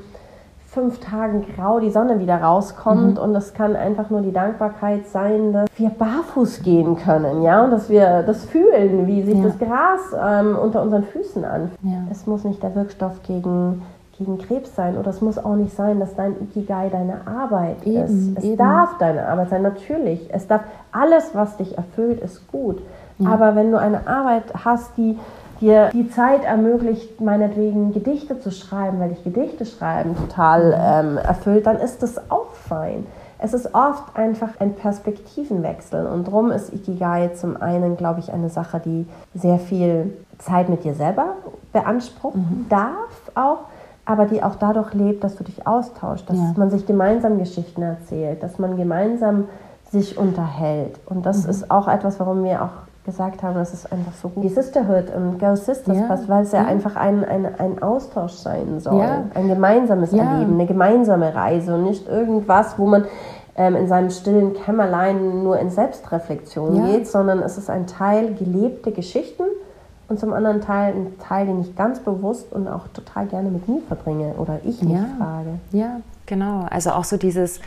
fünf 0.76 1.00
Tagen 1.00 1.46
grau 1.56 1.80
die 1.80 1.90
Sonne 1.90 2.20
wieder 2.20 2.36
rauskommt 2.42 3.16
mhm. 3.16 3.24
und 3.24 3.34
das 3.34 3.54
kann 3.54 3.78
einfach 3.78 4.10
nur 4.10 4.22
die 4.22 4.34
Dankbarkeit 4.34 5.08
sein, 5.08 5.54
dass 5.54 5.70
wir 5.78 5.90
barfuß 5.90 6.64
gehen 6.64 6.98
können, 6.98 7.44
ja, 7.44 7.64
und 7.64 7.72
dass 7.72 7.90
wir 7.90 8.24
das 8.24 8.44
fühlen, 8.44 9.08
wie 9.08 9.24
sich 9.24 9.38
ja. 9.38 9.44
das 9.46 9.58
Gras 9.58 10.02
ähm, 10.22 10.58
unter 10.58 10.82
unseren 10.82 11.04
Füßen 11.04 11.46
anfühlt. 11.46 11.80
Ja. 11.82 12.04
Es 12.12 12.28
muss 12.28 12.44
nicht 12.44 12.62
der 12.62 12.76
Wirkstoff 12.76 13.24
gegen 13.24 13.84
gegen 14.18 14.38
Krebs 14.38 14.76
sein 14.76 14.98
oder 14.98 15.10
es 15.10 15.22
muss 15.22 15.38
auch 15.38 15.56
nicht 15.56 15.76
sein, 15.76 16.00
dass 16.00 16.16
dein 16.16 16.36
Ikigai 16.42 16.90
deine 16.90 17.28
Arbeit 17.28 17.84
eben, 17.86 18.04
ist. 18.04 18.38
Es 18.38 18.44
eben. 18.44 18.58
darf 18.58 18.98
deine 18.98 19.28
Arbeit 19.28 19.50
sein, 19.50 19.62
natürlich. 19.62 20.30
Es 20.32 20.48
darf 20.48 20.62
alles, 20.92 21.32
was 21.34 21.58
dich 21.58 21.78
erfüllt, 21.78 22.22
ist 22.22 22.48
gut. 22.52 22.82
Ja. 23.18 23.30
Aber 23.30 23.56
wenn 23.56 23.72
du 23.72 23.80
eine 23.80 24.08
Arbeit 24.08 24.44
hast, 24.64 24.98
die 24.98 25.18
dir 25.62 25.90
die 25.94 26.10
Zeit 26.10 26.44
ermöglicht, 26.44 27.22
meinetwegen 27.22 27.94
Gedichte 27.94 28.40
zu 28.40 28.52
schreiben, 28.52 29.00
weil 29.00 29.10
dich 29.10 29.24
Gedichte 29.24 29.66
schreiben 29.66 30.16
total 30.16 30.76
ähm, 30.78 31.18
erfüllt, 31.18 31.66
dann 31.66 31.78
ist 31.78 32.04
das 32.04 32.30
auch 32.30 32.52
fein. 32.54 33.06
Es 33.38 33.54
ist 33.54 33.76
oft 33.76 34.16
einfach 34.16 34.50
ein 34.60 34.76
Perspektivenwechsel 34.76 36.08
und 36.08 36.28
darum 36.28 36.52
ist 36.52 36.74
Ikigai 36.74 37.30
zum 37.36 37.62
einen, 37.62 37.98
glaube 37.98 38.22
ich, 38.22 38.32
eine 38.32 38.50
Sache, 38.50 38.82
die 38.84 39.06
sehr 39.34 39.60
viel 39.60 40.18
Zeit 40.40 40.70
mit 40.70 40.84
dir 40.84 40.94
selber 40.94 41.36
beanspruchen 41.74 42.42
mhm. 42.42 42.66
darf 42.70 43.32
auch, 43.36 43.66
aber 44.06 44.26
die 44.26 44.44
auch 44.44 44.56
dadurch 44.56 44.94
lebt, 44.94 45.24
dass 45.24 45.36
du 45.36 45.44
dich 45.44 45.66
austauschst, 45.68 46.30
dass 46.30 46.38
ja. 46.38 46.54
man 46.56 46.70
sich 46.70 46.86
gemeinsam 46.86 47.40
Geschichten 47.40 47.82
erzählt, 47.82 48.44
dass 48.44 48.60
man 48.60 48.78
gemeinsam 48.78 49.46
sich 49.92 50.18
unterhält. 50.18 51.00
Und 51.06 51.26
das 51.26 51.44
mhm. 51.44 51.50
ist 51.50 51.72
auch 51.72 51.88
etwas, 51.88 52.20
warum 52.20 52.44
wir 52.44 52.64
auch 52.64 52.86
gesagt 53.06 53.44
haben, 53.44 53.56
das 53.56 53.74
ist 53.74 53.92
einfach 53.92 54.14
so 54.14 54.30
gut. 54.30 54.44
Die 54.44 54.50
Sisterhood 54.50 55.14
und 55.16 55.38
Girl 55.38 55.56
Sisters 55.56 55.98
ja. 55.98 56.08
passt, 56.08 56.28
weil 56.28 56.44
es 56.44 56.52
ja, 56.52 56.64
ja, 56.64 56.68
einfach 56.68 56.96
ein, 56.96 57.24
ein, 57.24 57.48
ein 57.60 57.82
Austausch 57.82 58.34
sein 58.34 58.80
soll. 58.80 59.00
Ja. 59.00 59.26
Ein 59.34 59.48
gemeinsames 59.48 60.12
Erleben, 60.12 60.56
eine 60.56 60.66
gemeinsame 60.66 61.34
Reise 61.34 61.76
und 61.76 61.84
nicht 61.84 62.08
irgendwas, 62.08 62.80
wo 62.80 62.88
man 62.88 63.06
ähm, 63.56 63.76
in 63.76 63.88
seinem 63.88 64.10
stillen 64.10 64.54
Kämmerlein 64.54 65.44
nur 65.44 65.60
in 65.60 65.70
Selbstreflexion 65.70 66.86
geht, 66.88 67.08
sondern 67.08 67.40
es 67.40 67.58
ist 67.58 67.70
ein 67.70 67.86
Teil 67.86 68.34
gelebte 68.34 68.92
Geschichten 68.92 69.44
und 70.08 70.20
zum 70.20 70.34
anderen 70.34 70.62
Teil 70.62 70.94
ein 70.94 71.20
Teil, 71.20 71.48
den 71.48 71.62
ich 71.62 71.76
ganz 71.76 72.00
bewusst 72.00 72.54
und 72.54 72.68
auch 72.68 72.88
total 72.94 73.26
gerne 73.26 73.50
mit 73.50 73.68
mir 73.68 73.82
verbringe 73.88 74.34
oder 74.34 74.60
ich 74.64 74.82
mich 74.82 75.00
frage. 75.18 75.60
Ja, 75.72 76.02
genau. 76.26 76.66
Also 76.70 76.92
auch 76.92 77.04
so 77.04 77.18
dieses 77.18 77.60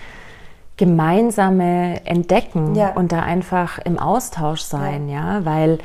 gemeinsame 0.76 2.07
Entdecken 2.07 2.75
ja. 2.75 2.92
und 2.95 3.12
da 3.12 3.21
einfach 3.21 3.78
im 3.80 3.99
Austausch 3.99 4.61
sein, 4.61 5.09
ja, 5.09 5.38
ja? 5.38 5.45
weil 5.45 5.78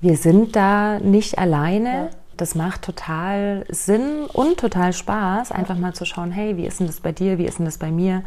wir 0.00 0.16
sind 0.16 0.56
da 0.56 0.98
nicht 0.98 1.38
alleine. 1.38 1.88
Ja. 1.88 2.08
Das 2.36 2.54
macht 2.54 2.82
total 2.82 3.64
Sinn 3.68 4.24
und 4.32 4.58
total 4.58 4.94
Spaß, 4.94 5.52
einfach 5.52 5.76
mal 5.76 5.92
zu 5.92 6.06
schauen, 6.06 6.30
hey, 6.30 6.56
wie 6.56 6.66
ist 6.66 6.80
denn 6.80 6.86
das 6.86 7.00
bei 7.00 7.12
dir, 7.12 7.36
wie 7.36 7.44
ist 7.44 7.58
denn 7.58 7.66
das 7.66 7.76
bei 7.76 7.90
mir? 7.90 8.22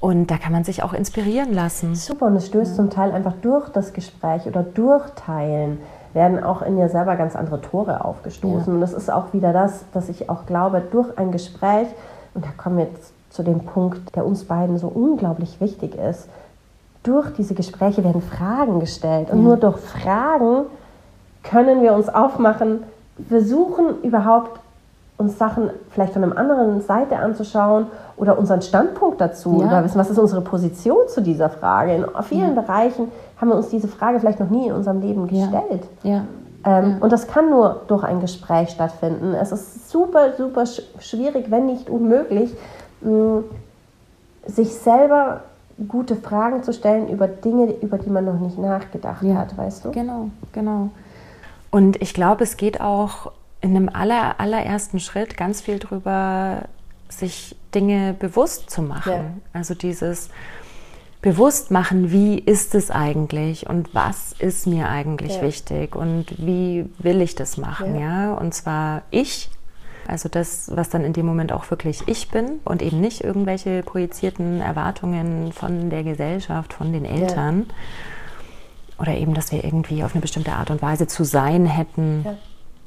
Und 0.00 0.30
da 0.30 0.36
kann 0.36 0.52
man 0.52 0.64
sich 0.64 0.82
auch 0.82 0.92
inspirieren 0.92 1.54
lassen. 1.54 1.94
Super, 1.94 2.26
und 2.26 2.36
es 2.36 2.48
stößt 2.48 2.76
zum 2.76 2.90
Teil 2.90 3.12
einfach 3.12 3.34
durch 3.40 3.68
das 3.70 3.92
Gespräch 3.92 4.46
oder 4.46 4.62
durchteilen 4.62 5.78
werden 6.16 6.42
auch 6.42 6.62
in 6.62 6.76
dir 6.76 6.88
selber 6.88 7.14
ganz 7.14 7.36
andere 7.36 7.60
Tore 7.60 8.04
aufgestoßen. 8.04 8.72
Und 8.74 8.80
das 8.80 8.94
ist 8.94 9.12
auch 9.12 9.32
wieder 9.32 9.52
das, 9.52 9.84
dass 9.92 10.08
ich 10.08 10.28
auch 10.28 10.46
glaube, 10.46 10.82
durch 10.90 11.16
ein 11.18 11.30
Gespräch, 11.30 11.86
und 12.34 12.44
da 12.44 12.48
kommen 12.56 12.78
wir 12.78 12.86
jetzt 12.86 13.12
zu 13.30 13.42
dem 13.42 13.60
Punkt, 13.60 14.16
der 14.16 14.24
uns 14.26 14.44
beiden 14.44 14.78
so 14.78 14.88
unglaublich 14.88 15.60
wichtig 15.60 15.94
ist. 15.94 16.28
Durch 17.02 17.30
diese 17.34 17.54
Gespräche 17.54 18.02
werden 18.02 18.22
Fragen 18.22 18.80
gestellt 18.80 19.30
und 19.30 19.38
ja. 19.38 19.44
nur 19.44 19.56
durch 19.58 19.76
Fragen 19.76 20.64
können 21.44 21.82
wir 21.82 21.92
uns 21.92 22.08
aufmachen, 22.08 22.82
versuchen 23.28 24.02
überhaupt 24.02 24.58
uns 25.18 25.38
Sachen 25.38 25.70
vielleicht 25.90 26.12
von 26.12 26.24
einer 26.24 26.36
anderen 26.36 26.80
Seite 26.82 27.16
anzuschauen 27.16 27.86
oder 28.16 28.38
unseren 28.38 28.60
Standpunkt 28.60 29.20
dazu 29.20 29.60
ja. 29.60 29.66
oder 29.66 29.84
wissen, 29.84 29.98
was 29.98 30.10
ist 30.10 30.18
unsere 30.18 30.42
Position 30.42 31.08
zu 31.08 31.22
dieser 31.22 31.48
Frage. 31.48 31.94
In 31.94 32.04
vielen 32.22 32.54
ja. 32.54 32.60
Bereichen 32.60 33.08
haben 33.40 33.48
wir 33.48 33.56
uns 33.56 33.68
diese 33.68 33.88
Frage 33.88 34.20
vielleicht 34.20 34.40
noch 34.40 34.50
nie 34.50 34.68
in 34.68 34.74
unserem 34.74 35.00
Leben 35.00 35.26
gestellt. 35.26 35.84
Ja. 36.02 36.24
Ähm, 36.64 36.96
und 37.00 37.12
das 37.12 37.26
kann 37.26 37.48
nur 37.48 37.82
durch 37.86 38.04
ein 38.04 38.20
Gespräch 38.20 38.70
stattfinden. 38.70 39.34
Es 39.34 39.52
ist 39.52 39.90
super, 39.90 40.34
super 40.36 40.64
schwierig, 40.98 41.50
wenn 41.50 41.66
nicht 41.66 41.88
unmöglich, 41.88 42.54
sich 44.46 44.74
selber 44.74 45.42
gute 45.88 46.16
Fragen 46.16 46.62
zu 46.62 46.72
stellen 46.72 47.08
über 47.08 47.28
Dinge, 47.28 47.72
über 47.80 47.98
die 47.98 48.10
man 48.10 48.24
noch 48.24 48.40
nicht 48.40 48.58
nachgedacht 48.58 49.22
hat, 49.22 49.56
weißt 49.56 49.84
du? 49.84 49.90
Genau, 49.92 50.30
genau. 50.52 50.88
Und 51.70 52.00
ich 52.00 52.14
glaube, 52.14 52.44
es 52.44 52.56
geht 52.56 52.80
auch 52.80 53.30
in 53.66 53.76
einem 53.76 53.88
aller, 53.88 54.40
allerersten 54.40 55.00
Schritt 55.00 55.36
ganz 55.36 55.60
viel 55.60 55.78
darüber, 55.78 56.62
sich 57.08 57.56
Dinge 57.74 58.14
bewusst 58.18 58.70
zu 58.70 58.82
machen. 58.82 59.12
Ja. 59.12 59.24
Also 59.52 59.74
dieses 59.74 60.30
Bewusstmachen, 61.20 62.12
wie 62.12 62.38
ist 62.38 62.74
es 62.74 62.90
eigentlich 62.90 63.68
und 63.68 63.94
was 63.94 64.32
ist 64.38 64.66
mir 64.66 64.88
eigentlich 64.88 65.36
ja. 65.36 65.42
wichtig 65.42 65.96
und 65.96 66.26
wie 66.38 66.88
will 66.98 67.20
ich 67.20 67.34
das 67.34 67.56
machen, 67.56 67.98
ja? 67.98 68.34
Und 68.34 68.54
zwar 68.54 69.02
ich 69.10 69.50
also 70.08 70.28
das, 70.28 70.70
was 70.72 70.88
dann 70.88 71.04
in 71.04 71.12
dem 71.12 71.26
Moment 71.26 71.50
auch 71.50 71.68
wirklich 71.68 72.02
ich 72.06 72.28
bin 72.28 72.60
und 72.64 72.80
eben 72.80 73.00
nicht 73.00 73.24
irgendwelche 73.24 73.82
projizierten 73.82 74.60
Erwartungen 74.60 75.50
von 75.50 75.90
der 75.90 76.04
Gesellschaft, 76.04 76.72
von 76.72 76.92
den 76.92 77.04
Eltern. 77.04 77.66
Ja. 77.66 79.02
Oder 79.02 79.16
eben, 79.16 79.34
dass 79.34 79.50
wir 79.50 79.64
irgendwie 79.64 80.04
auf 80.04 80.14
eine 80.14 80.22
bestimmte 80.22 80.52
Art 80.52 80.70
und 80.70 80.80
Weise 80.80 81.08
zu 81.08 81.24
sein 81.24 81.66
hätten. 81.66 82.24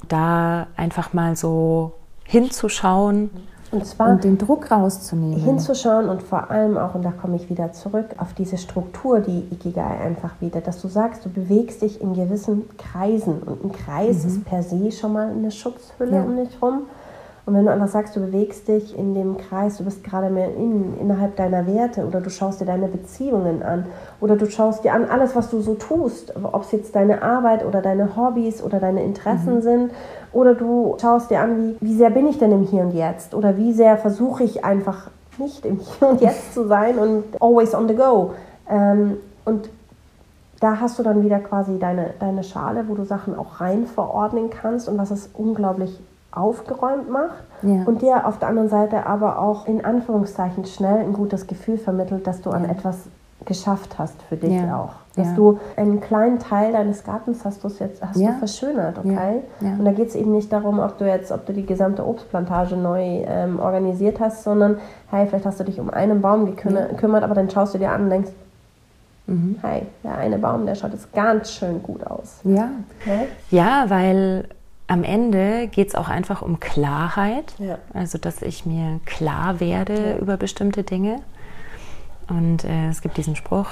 Da 0.08 0.66
einfach 0.76 1.12
mal 1.12 1.36
so 1.36 1.92
hinzuschauen. 2.24 3.30
Und 3.72 3.86
zwar 3.86 4.10
und 4.10 4.24
den 4.24 4.36
Druck 4.36 4.70
rauszunehmen. 4.70 5.38
Hinzuschauen 5.38 6.08
und 6.08 6.22
vor 6.22 6.50
allem 6.50 6.76
auch, 6.76 6.96
und 6.96 7.04
da 7.04 7.12
komme 7.12 7.36
ich 7.36 7.48
wieder 7.48 7.72
zurück, 7.72 8.06
auf 8.18 8.34
diese 8.34 8.58
Struktur, 8.58 9.20
die 9.20 9.46
Ikigai 9.52 10.00
einfach 10.00 10.34
bietet, 10.34 10.66
dass 10.66 10.82
du 10.82 10.88
sagst, 10.88 11.24
du 11.24 11.28
bewegst 11.30 11.82
dich 11.82 12.00
in 12.00 12.14
gewissen 12.14 12.68
Kreisen 12.78 13.40
und 13.42 13.64
ein 13.64 13.72
Kreis 13.72 14.24
mhm. 14.24 14.30
ist 14.30 14.44
per 14.44 14.62
se 14.64 14.90
schon 14.90 15.12
mal 15.12 15.30
eine 15.30 15.52
Schutzhülle 15.52 16.16
ja. 16.16 16.22
um 16.22 16.36
dich 16.36 16.60
rum. 16.60 16.82
Und 17.50 17.56
wenn 17.56 17.66
du 17.66 17.72
einfach 17.72 17.88
sagst, 17.88 18.14
du 18.14 18.20
bewegst 18.20 18.68
dich 18.68 18.96
in 18.96 19.12
dem 19.12 19.36
Kreis, 19.36 19.78
du 19.78 19.84
bist 19.84 20.04
gerade 20.04 20.30
mehr 20.30 20.54
in, 20.54 20.96
innerhalb 21.00 21.34
deiner 21.34 21.66
Werte 21.66 22.06
oder 22.06 22.20
du 22.20 22.30
schaust 22.30 22.60
dir 22.60 22.64
deine 22.64 22.86
Beziehungen 22.86 23.64
an 23.64 23.86
oder 24.20 24.36
du 24.36 24.48
schaust 24.48 24.84
dir 24.84 24.92
an 24.92 25.06
alles, 25.06 25.34
was 25.34 25.50
du 25.50 25.60
so 25.60 25.74
tust, 25.74 26.32
ob 26.40 26.62
es 26.62 26.70
jetzt 26.70 26.94
deine 26.94 27.22
Arbeit 27.22 27.66
oder 27.66 27.82
deine 27.82 28.14
Hobbys 28.14 28.62
oder 28.62 28.78
deine 28.78 29.02
Interessen 29.02 29.56
mhm. 29.56 29.62
sind 29.62 29.90
oder 30.32 30.54
du 30.54 30.96
schaust 31.00 31.32
dir 31.32 31.40
an, 31.40 31.56
wie, 31.58 31.76
wie 31.80 31.96
sehr 31.96 32.10
bin 32.10 32.28
ich 32.28 32.38
denn 32.38 32.52
im 32.52 32.62
Hier 32.62 32.82
und 32.82 32.94
Jetzt 32.94 33.34
oder 33.34 33.56
wie 33.56 33.72
sehr 33.72 33.96
versuche 33.96 34.44
ich 34.44 34.64
einfach 34.64 35.10
nicht 35.38 35.66
im 35.66 35.80
Hier 35.98 36.08
und 36.08 36.20
Jetzt 36.20 36.54
zu 36.54 36.68
sein 36.68 37.00
und 37.00 37.24
always 37.40 37.74
on 37.74 37.88
the 37.88 37.96
go. 37.96 38.30
Ähm, 38.68 39.16
und 39.44 39.68
da 40.60 40.78
hast 40.78 41.00
du 41.00 41.02
dann 41.02 41.24
wieder 41.24 41.40
quasi 41.40 41.80
deine, 41.80 42.14
deine 42.20 42.44
Schale, 42.44 42.84
wo 42.86 42.94
du 42.94 43.02
Sachen 43.02 43.36
auch 43.36 43.60
rein 43.60 43.86
verordnen 43.86 44.50
kannst 44.50 44.88
und 44.88 44.98
was 44.98 45.10
es 45.10 45.30
unglaublich 45.34 45.98
aufgeräumt 46.32 47.10
macht 47.10 47.42
ja. 47.62 47.82
und 47.84 48.02
dir 48.02 48.26
auf 48.26 48.38
der 48.38 48.48
anderen 48.48 48.68
Seite 48.68 49.06
aber 49.06 49.38
auch 49.38 49.66
in 49.66 49.84
Anführungszeichen 49.84 50.64
schnell 50.64 50.98
ein 50.98 51.12
gutes 51.12 51.46
Gefühl 51.46 51.78
vermittelt, 51.78 52.26
dass 52.26 52.40
du 52.40 52.50
an 52.50 52.64
etwas 52.64 53.08
geschafft 53.44 53.98
hast 53.98 54.22
für 54.28 54.36
dich 54.36 54.54
ja. 54.54 54.78
auch. 54.78 54.92
Dass 55.16 55.28
ja. 55.28 55.34
du 55.34 55.58
einen 55.76 56.00
kleinen 56.00 56.38
Teil 56.38 56.72
deines 56.72 57.02
Gartens 57.04 57.44
hast, 57.44 57.62
jetzt, 57.80 58.02
hast 58.02 58.16
du 58.16 58.32
verschönert, 58.38 58.98
okay? 58.98 59.40
Und 59.60 59.84
da 59.84 59.92
geht 59.92 60.08
es 60.08 60.14
eben 60.14 60.32
nicht 60.32 60.52
darum, 60.52 60.78
ob 60.78 60.98
du 60.98 61.06
jetzt, 61.06 61.32
ob 61.32 61.46
du 61.46 61.52
die 61.52 61.66
gesamte 61.66 62.06
Obstplantage 62.06 62.76
neu 62.76 63.24
ähm, 63.26 63.58
organisiert 63.58 64.20
hast, 64.20 64.44
sondern 64.44 64.78
hey, 65.10 65.26
vielleicht 65.26 65.46
hast 65.46 65.58
du 65.58 65.64
dich 65.64 65.80
um 65.80 65.90
einen 65.90 66.20
Baum 66.20 66.46
gekümmert, 66.46 67.24
aber 67.24 67.34
dann 67.34 67.50
schaust 67.50 67.74
du 67.74 67.78
dir 67.78 67.90
an 67.90 68.04
und 68.04 68.10
denkst, 68.10 68.30
mhm. 69.26 69.56
hey, 69.62 69.86
der 70.04 70.18
eine 70.18 70.38
Baum, 70.38 70.64
der 70.64 70.74
schaut 70.76 70.92
jetzt 70.92 71.12
ganz 71.12 71.50
schön 71.50 71.82
gut 71.82 72.06
aus. 72.06 72.40
Ja, 72.44 72.70
okay? 73.00 73.28
ja 73.50 73.84
weil 73.88 74.44
am 74.90 75.04
Ende 75.04 75.68
geht 75.68 75.88
es 75.88 75.94
auch 75.94 76.08
einfach 76.08 76.42
um 76.42 76.58
Klarheit, 76.58 77.54
ja. 77.58 77.78
also 77.94 78.18
dass 78.18 78.42
ich 78.42 78.66
mir 78.66 78.98
klar 79.06 79.60
werde 79.60 80.10
ja. 80.10 80.18
über 80.18 80.36
bestimmte 80.36 80.82
Dinge. 80.82 81.22
Und 82.28 82.64
äh, 82.64 82.88
es 82.88 83.00
gibt 83.00 83.16
diesen 83.16 83.36
Spruch, 83.36 83.68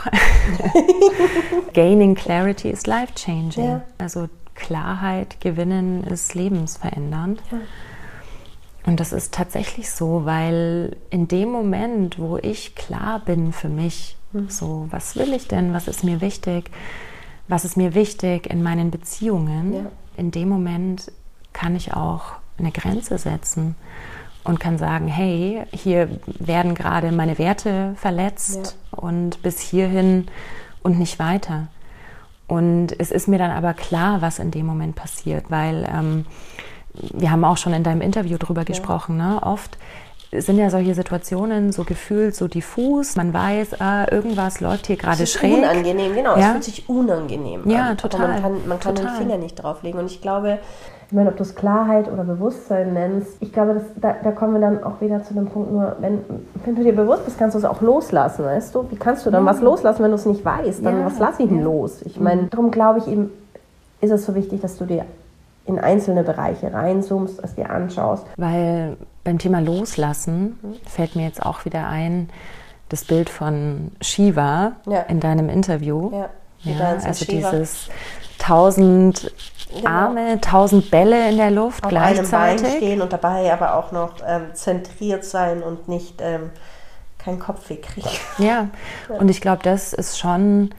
Gaining 1.72 2.14
clarity 2.14 2.70
is 2.70 2.86
life 2.86 3.14
changing. 3.14 3.64
Ja. 3.64 3.82
Also 3.98 4.28
Klarheit 4.54 5.40
gewinnen 5.40 6.04
ist 6.04 6.34
lebensverändernd. 6.34 7.42
Und 8.86 9.00
das 9.00 9.12
ist 9.12 9.34
tatsächlich 9.34 9.90
so, 9.90 10.24
weil 10.24 10.96
in 11.10 11.26
dem 11.26 11.50
Moment, 11.50 12.20
wo 12.20 12.36
ich 12.36 12.76
klar 12.76 13.20
bin 13.24 13.52
für 13.52 13.68
mich, 13.68 14.16
mhm. 14.32 14.48
so 14.50 14.86
was 14.90 15.16
will 15.16 15.32
ich 15.32 15.48
denn, 15.48 15.72
was 15.72 15.88
ist 15.88 16.04
mir 16.04 16.20
wichtig, 16.20 16.70
was 17.48 17.64
ist 17.64 17.76
mir 17.76 17.94
wichtig 17.94 18.48
in 18.48 18.62
meinen 18.62 18.92
Beziehungen, 18.92 19.88
in 20.18 20.30
dem 20.30 20.48
Moment 20.48 21.12
kann 21.52 21.76
ich 21.76 21.94
auch 21.94 22.32
eine 22.58 22.72
Grenze 22.72 23.18
setzen 23.18 23.76
und 24.44 24.60
kann 24.60 24.78
sagen, 24.78 25.08
hey, 25.08 25.62
hier 25.72 26.08
werden 26.26 26.74
gerade 26.74 27.12
meine 27.12 27.38
Werte 27.38 27.94
verletzt 27.96 28.76
ja. 28.92 28.98
und 28.98 29.42
bis 29.42 29.60
hierhin 29.60 30.26
und 30.82 30.98
nicht 30.98 31.18
weiter. 31.18 31.68
Und 32.46 32.98
es 32.98 33.10
ist 33.10 33.28
mir 33.28 33.38
dann 33.38 33.50
aber 33.50 33.74
klar, 33.74 34.22
was 34.22 34.38
in 34.38 34.50
dem 34.50 34.66
Moment 34.66 34.96
passiert, 34.96 35.50
weil 35.50 35.86
ähm, 35.92 36.24
wir 36.94 37.30
haben 37.30 37.44
auch 37.44 37.58
schon 37.58 37.74
in 37.74 37.84
deinem 37.84 38.00
Interview 38.00 38.38
drüber 38.38 38.62
ja. 38.62 38.66
gesprochen, 38.66 39.18
ne? 39.18 39.40
oft 39.42 39.78
sind 40.32 40.58
ja 40.58 40.68
solche 40.70 40.94
Situationen 40.94 41.72
so 41.72 41.84
gefühlt 41.84 42.34
so 42.34 42.48
diffus. 42.48 43.16
Man 43.16 43.32
weiß, 43.32 43.80
ah, 43.80 44.06
irgendwas 44.10 44.60
läuft 44.60 44.86
hier 44.86 44.96
gerade 44.96 45.26
schräg. 45.26 45.56
Unangenehm, 45.56 46.14
genau. 46.14 46.36
Ja? 46.36 46.46
Es 46.46 46.52
fühlt 46.52 46.64
sich 46.64 46.88
unangenehm 46.88 47.68
ja, 47.68 47.90
an. 47.90 47.96
total. 47.96 48.22
Aber 48.22 48.32
man 48.32 48.42
kann, 48.42 48.68
man 48.68 48.80
kann 48.80 48.94
den 48.94 49.08
Finger 49.08 49.38
nicht 49.38 49.54
drauflegen. 49.54 49.98
Und 49.98 50.06
ich 50.10 50.20
glaube, 50.20 50.58
ich 51.08 51.14
meine, 51.14 51.30
ob 51.30 51.38
du 51.38 51.42
es 51.42 51.54
Klarheit 51.54 52.12
oder 52.12 52.22
Bewusstsein 52.24 52.92
nennst, 52.92 53.38
ich 53.40 53.50
glaube, 53.54 53.72
das, 53.74 53.82
da, 53.96 54.16
da, 54.22 54.30
kommen 54.30 54.52
wir 54.52 54.60
dann 54.60 54.84
auch 54.84 55.00
wieder 55.00 55.24
zu 55.24 55.32
dem 55.32 55.46
Punkt, 55.46 55.72
nur 55.72 55.96
wenn, 56.00 56.20
wenn 56.66 56.76
du 56.76 56.82
dir 56.82 56.94
bewusst 56.94 57.24
bist, 57.24 57.38
kannst 57.38 57.54
du 57.54 57.58
es 57.58 57.64
auch 57.64 57.80
loslassen, 57.80 58.44
weißt 58.44 58.74
du? 58.74 58.90
Wie 58.90 58.96
kannst 58.96 59.24
du 59.24 59.30
dann 59.30 59.46
ja. 59.46 59.50
was 59.50 59.62
loslassen, 59.62 60.02
wenn 60.02 60.10
du 60.10 60.16
es 60.16 60.26
nicht 60.26 60.44
weißt? 60.44 60.84
Dann 60.84 61.00
ja. 61.00 61.06
was 61.06 61.18
lass 61.18 61.40
ich 61.40 61.48
denn 61.48 61.62
los? 61.62 62.02
Ich 62.02 62.20
meine, 62.20 62.42
mhm. 62.42 62.50
darum 62.50 62.70
glaube 62.70 62.98
ich 62.98 63.08
eben, 63.08 63.30
ist 64.02 64.10
es 64.10 64.26
so 64.26 64.34
wichtig, 64.34 64.60
dass 64.60 64.76
du 64.76 64.84
dir 64.84 65.06
in 65.64 65.78
einzelne 65.78 66.24
Bereiche 66.24 66.72
reinzoomst, 66.72 67.42
es 67.42 67.54
dir 67.54 67.70
anschaust. 67.70 68.26
Weil 68.36 68.96
beim 69.28 69.38
Thema 69.38 69.60
Loslassen 69.60 70.58
fällt 70.86 71.14
mir 71.14 71.26
jetzt 71.26 71.44
auch 71.44 71.66
wieder 71.66 71.86
ein, 71.86 72.30
das 72.88 73.04
Bild 73.04 73.28
von 73.28 73.92
Shiva 74.00 74.72
ja. 74.86 75.00
in 75.02 75.20
deinem 75.20 75.50
Interview. 75.50 76.10
Ja, 76.10 76.30
ja 76.62 76.88
also 77.04 77.26
Shiva. 77.26 77.50
dieses 77.50 77.88
tausend 78.38 79.30
genau. 79.74 79.86
Arme, 79.86 80.40
tausend 80.40 80.90
Bälle 80.90 81.28
in 81.28 81.36
der 81.36 81.50
Luft 81.50 81.84
Auf 81.84 81.90
gleichzeitig. 81.90 82.32
einem 82.32 82.62
Bein 82.62 82.76
stehen 82.78 83.02
und 83.02 83.12
dabei 83.12 83.52
aber 83.52 83.74
auch 83.74 83.92
noch 83.92 84.14
ähm, 84.26 84.54
zentriert 84.54 85.26
sein 85.26 85.62
und 85.62 85.88
nicht 85.88 86.22
ähm, 86.22 86.48
keinen 87.18 87.38
Kopfweh 87.38 87.76
kriegen. 87.76 88.08
Ja. 88.38 88.68
ja, 89.10 89.18
und 89.18 89.28
ich 89.28 89.42
glaube, 89.42 89.62
das 89.62 89.92
ist 89.92 90.18
schon 90.18 90.70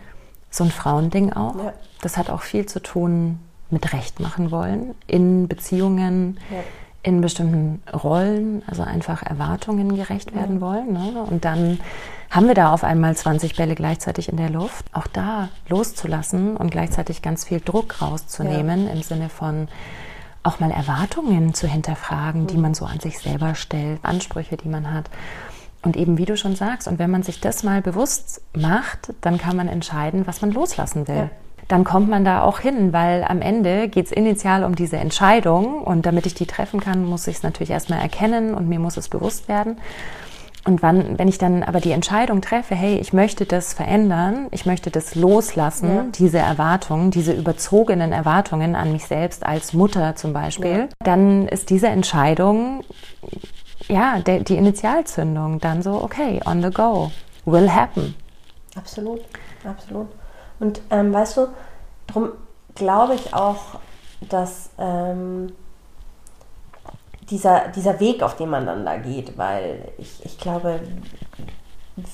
so 0.50 0.64
ein 0.64 0.72
Frauending 0.72 1.34
auch. 1.34 1.54
Das 2.02 2.18
hat 2.18 2.32
auch 2.32 2.42
viel 2.42 2.66
zu 2.66 2.82
tun 2.82 3.38
mit 3.70 3.94
Recht 3.94 4.20
machen 4.20 4.50
wollen 4.50 4.96
in 5.06 5.48
Beziehungen, 5.48 6.40
ja. 6.50 6.64
In 7.02 7.22
bestimmten 7.22 7.82
Rollen, 7.94 8.62
also 8.68 8.84
einfach 8.84 9.24
Erwartungen 9.24 9.96
gerecht 9.96 10.36
werden 10.36 10.60
wollen. 10.60 10.94
Ne? 10.94 11.24
Und 11.30 11.46
dann 11.46 11.80
haben 12.30 12.48
wir 12.48 12.56
da 12.56 12.74
auf 12.74 12.84
einmal 12.84 13.16
20 13.16 13.56
Bälle 13.56 13.76
gleichzeitig 13.76 14.30
in 14.30 14.38
der 14.38 14.50
Luft. 14.50 14.86
Auch 14.92 15.08
da 15.08 15.50
loszulassen 15.70 16.58
und 16.58 16.72
gleichzeitig 16.72 17.22
ganz 17.22 17.46
viel 17.46 17.62
Druck 17.62 18.02
rauszunehmen 18.02 18.88
ja. 18.88 18.94
im 18.94 19.02
Sinne 19.02 19.30
von 19.30 19.68
auch 20.44 20.60
mal 20.60 20.72
Erwartungen 20.72 21.54
zu 21.54 21.68
hinterfragen, 21.68 22.44
mhm. 22.44 22.48
die 22.48 22.58
man 22.58 22.74
so 22.74 22.86
an 22.86 23.00
sich 23.00 23.20
selber 23.20 23.56
stellt, 23.56 24.04
Ansprüche, 24.04 24.58
die 24.58 24.70
man 24.70 24.94
hat. 24.94 25.10
Und 25.82 25.96
eben 25.96 26.18
wie 26.18 26.26
du 26.26 26.36
schon 26.36 26.56
sagst, 26.56 26.90
und 26.90 27.00
wenn 27.00 27.10
man 27.10 27.24
sich 27.24 27.40
das 27.40 27.64
mal 27.64 27.82
bewusst 27.82 28.42
macht, 28.54 29.14
dann 29.22 29.38
kann 29.38 29.56
man 29.56 29.70
entscheiden, 29.70 30.28
was 30.28 30.42
man 30.42 30.52
loslassen 30.52 31.08
will. 31.08 31.16
Ja 31.16 31.30
dann 31.70 31.84
kommt 31.84 32.10
man 32.10 32.26
da 32.26 32.42
auch 32.42 32.60
hin, 32.60 32.94
weil 32.94 33.24
am 33.24 33.42
Ende 33.42 33.88
geht 33.90 34.08
es 34.08 34.12
initial 34.12 34.64
um 34.64 34.76
diese 34.76 34.98
Entscheidung 34.98 35.84
und 35.84 36.06
damit 36.06 36.26
ich 36.26 36.34
die 36.34 36.48
treffen 36.48 36.80
kann, 36.80 37.06
muss 37.06 37.28
ich 37.28 37.38
es 37.38 37.44
natürlich 37.44 37.70
erstmal 37.70 38.00
erkennen 38.00 38.56
und 38.56 38.68
mir 38.68 38.80
muss 38.80 38.98
es 38.98 39.08
bewusst 39.08 39.48
werden. 39.48 39.78
Und 40.66 40.82
wann, 40.82 41.18
wenn 41.18 41.28
ich 41.28 41.38
dann 41.38 41.64
aber 41.64 41.80
die 41.80 41.92
Entscheidung 41.92 42.42
treffe, 42.42 42.76
hey, 42.76 42.98
ich 42.98 43.14
möchte 43.14 43.46
das 43.46 43.74
verändern, 43.74 44.48
ich 44.52 44.66
möchte 44.66 44.90
das 44.90 45.14
loslassen, 45.14 45.96
ja. 45.96 46.06
diese 46.18 46.40
Erwartungen, 46.40 47.12
diese 47.12 47.34
überzogenen 47.34 48.12
Erwartungen 48.12 48.76
an 48.76 48.92
mich 48.92 49.06
selbst 49.06 49.46
als 49.46 49.74
Mutter 49.74 50.16
zum 50.16 50.34
Beispiel, 50.34 50.72
ja. 50.72 50.88
dann 51.04 51.48
ist 51.48 51.70
diese 51.70 51.88
Entscheidung, 51.88 52.84
ja, 53.88 54.20
der, 54.20 54.40
die 54.40 54.58
Initialzündung 54.58 55.60
dann 55.60 55.84
so, 55.84 56.04
okay, 56.04 56.42
on 56.46 56.64
the 56.64 56.72
go, 56.72 57.12
will 57.46 57.70
happen. 57.70 58.16
Absolut, 58.76 59.22
absolut. 59.64 60.08
Und 60.60 60.82
ähm, 60.90 61.14
weißt 61.14 61.38
du, 61.38 61.48
darum 62.10 62.32
glaube 62.76 63.16
ich 63.16 63.34
auch, 63.34 63.80
dass 64.30 64.70
ähm, 64.78 65.54
dieser, 67.30 67.70
dieser 67.70 68.00
Weg, 68.00 68.24
auf 68.24 68.36
den 68.36 68.50
man 68.50 68.66
dann 68.66 68.86
da 68.86 68.98
geht, 68.98 69.38
weil 69.38 69.92
ich, 69.98 70.26
ich 70.26 70.38
glaube, 70.38 70.80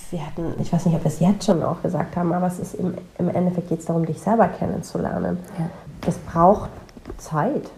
wir 0.10 0.26
hatten, 0.26 0.54
ich 0.60 0.72
weiß 0.72 0.86
nicht, 0.86 0.96
ob 0.96 1.04
wir 1.04 1.12
es 1.12 1.20
jetzt 1.20 1.46
schon 1.46 1.64
auch 1.64 1.82
gesagt 1.82 2.16
haben, 2.16 2.34
aber 2.34 2.48
es 2.48 2.60
ist 2.60 2.76
im, 2.76 2.98
im 3.18 3.30
Endeffekt 3.30 3.70
geht 3.70 3.80
es 3.80 3.86
darum, 3.86 4.06
dich 4.06 4.20
selber 4.20 4.48
kennenzulernen. 4.48 5.40
Ja. 5.58 5.70
Das 6.02 6.18
braucht 6.18 6.70
Zeit. 7.18 7.70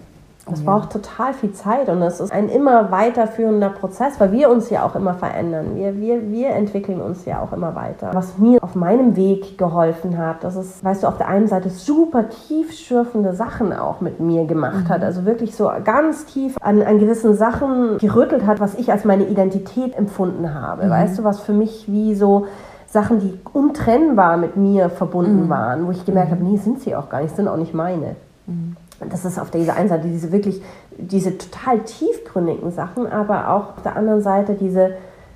Ja. 0.49 0.55
braucht 0.65 0.91
total 0.91 1.33
viel 1.33 1.51
Zeit 1.51 1.89
und 1.89 2.01
es 2.01 2.19
ist 2.19 2.31
ein 2.31 2.49
immer 2.49 2.91
weiterführender 2.91 3.69
Prozess, 3.69 4.19
weil 4.19 4.31
wir 4.31 4.49
uns 4.49 4.69
ja 4.69 4.85
auch 4.85 4.95
immer 4.95 5.13
verändern. 5.13 5.75
Wir, 5.75 5.99
wir, 5.99 6.31
wir 6.31 6.49
entwickeln 6.49 7.01
uns 7.01 7.25
ja 7.25 7.41
auch 7.41 7.53
immer 7.53 7.75
weiter. 7.75 8.11
Was 8.13 8.37
mir 8.37 8.63
auf 8.63 8.75
meinem 8.75 9.15
Weg 9.15 9.57
geholfen 9.57 10.17
hat, 10.17 10.43
dass 10.43 10.55
es, 10.55 10.83
weißt 10.83 11.03
du, 11.03 11.07
auf 11.07 11.17
der 11.17 11.27
einen 11.27 11.47
Seite 11.47 11.69
super 11.69 12.29
tiefschürfende 12.29 13.33
Sachen 13.33 13.73
auch 13.73 14.01
mit 14.01 14.19
mir 14.19 14.45
gemacht 14.45 14.85
mhm. 14.85 14.89
hat. 14.89 15.03
Also 15.03 15.25
wirklich 15.25 15.55
so 15.55 15.69
ganz 15.83 16.25
tief 16.25 16.55
an, 16.61 16.81
an 16.81 16.99
gewissen 16.99 17.35
Sachen 17.35 17.97
gerüttelt 17.97 18.45
hat, 18.45 18.59
was 18.59 18.75
ich 18.75 18.91
als 18.91 19.05
meine 19.05 19.25
Identität 19.25 19.97
empfunden 19.97 20.53
habe. 20.53 20.85
Mhm. 20.85 20.89
Weißt 20.89 21.19
du, 21.19 21.23
was 21.23 21.39
für 21.41 21.53
mich 21.53 21.91
wie 21.91 22.15
so 22.15 22.45
Sachen, 22.87 23.19
die 23.19 23.37
untrennbar 23.53 24.37
mit 24.37 24.55
mir 24.55 24.89
verbunden 24.89 25.45
mhm. 25.45 25.49
waren, 25.49 25.87
wo 25.87 25.91
ich 25.91 26.05
gemerkt 26.05 26.31
mhm. 26.31 26.35
habe, 26.35 26.43
nee, 26.45 26.57
sind 26.57 26.79
sie 26.79 26.95
auch 26.95 27.09
gar 27.09 27.21
nicht, 27.21 27.35
sind 27.35 27.47
auch 27.47 27.57
nicht 27.57 27.73
meine. 27.73 28.15
Mhm 28.45 28.77
das 28.99 29.25
ist 29.25 29.39
auf 29.39 29.51
dieser 29.51 29.75
einen 29.75 29.89
Seite 29.89 30.07
diese 30.07 30.31
wirklich, 30.31 30.61
diese 30.97 31.37
total 31.37 31.79
tiefgründigen 31.79 32.71
Sachen, 32.71 33.07
aber 33.07 33.49
auch 33.49 33.77
auf 33.77 33.83
der 33.83 33.95
anderen 33.95 34.21
Seite 34.21 34.55
diese 34.55 34.91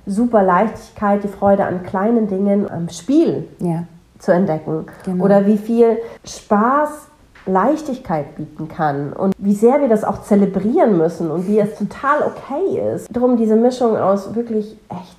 super 0.06 0.42
Leichtigkeit, 0.42 1.22
die 1.22 1.28
Freude 1.28 1.64
an 1.64 1.82
kleinen 1.82 2.26
Dingen, 2.26 2.70
am 2.70 2.88
Spiel 2.88 3.48
ja. 3.60 3.84
zu 4.18 4.32
entdecken. 4.32 4.86
Genau. 5.04 5.24
Oder 5.24 5.46
wie 5.46 5.58
viel 5.58 5.98
Spaß 6.24 7.08
Leichtigkeit 7.46 8.36
bieten 8.36 8.68
kann 8.68 9.12
und 9.12 9.34
wie 9.38 9.54
sehr 9.54 9.80
wir 9.80 9.88
das 9.88 10.04
auch 10.04 10.22
zelebrieren 10.22 10.96
müssen 10.96 11.30
und 11.30 11.48
wie 11.48 11.58
es 11.58 11.76
total 11.76 12.22
okay 12.22 12.94
ist. 12.94 13.08
Darum 13.14 13.36
diese 13.36 13.56
Mischung 13.56 13.96
aus 13.96 14.34
wirklich 14.34 14.76
echt 14.88 15.16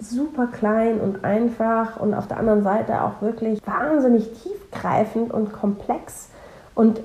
super 0.00 0.46
klein 0.46 1.00
und 1.00 1.24
einfach 1.24 1.98
und 1.98 2.14
auf 2.14 2.28
der 2.28 2.38
anderen 2.38 2.62
Seite 2.62 3.02
auch 3.02 3.20
wirklich 3.20 3.60
wahnsinnig 3.66 4.30
tiefgreifend 4.42 5.32
und 5.32 5.52
komplex 5.52 6.28
und 6.76 7.00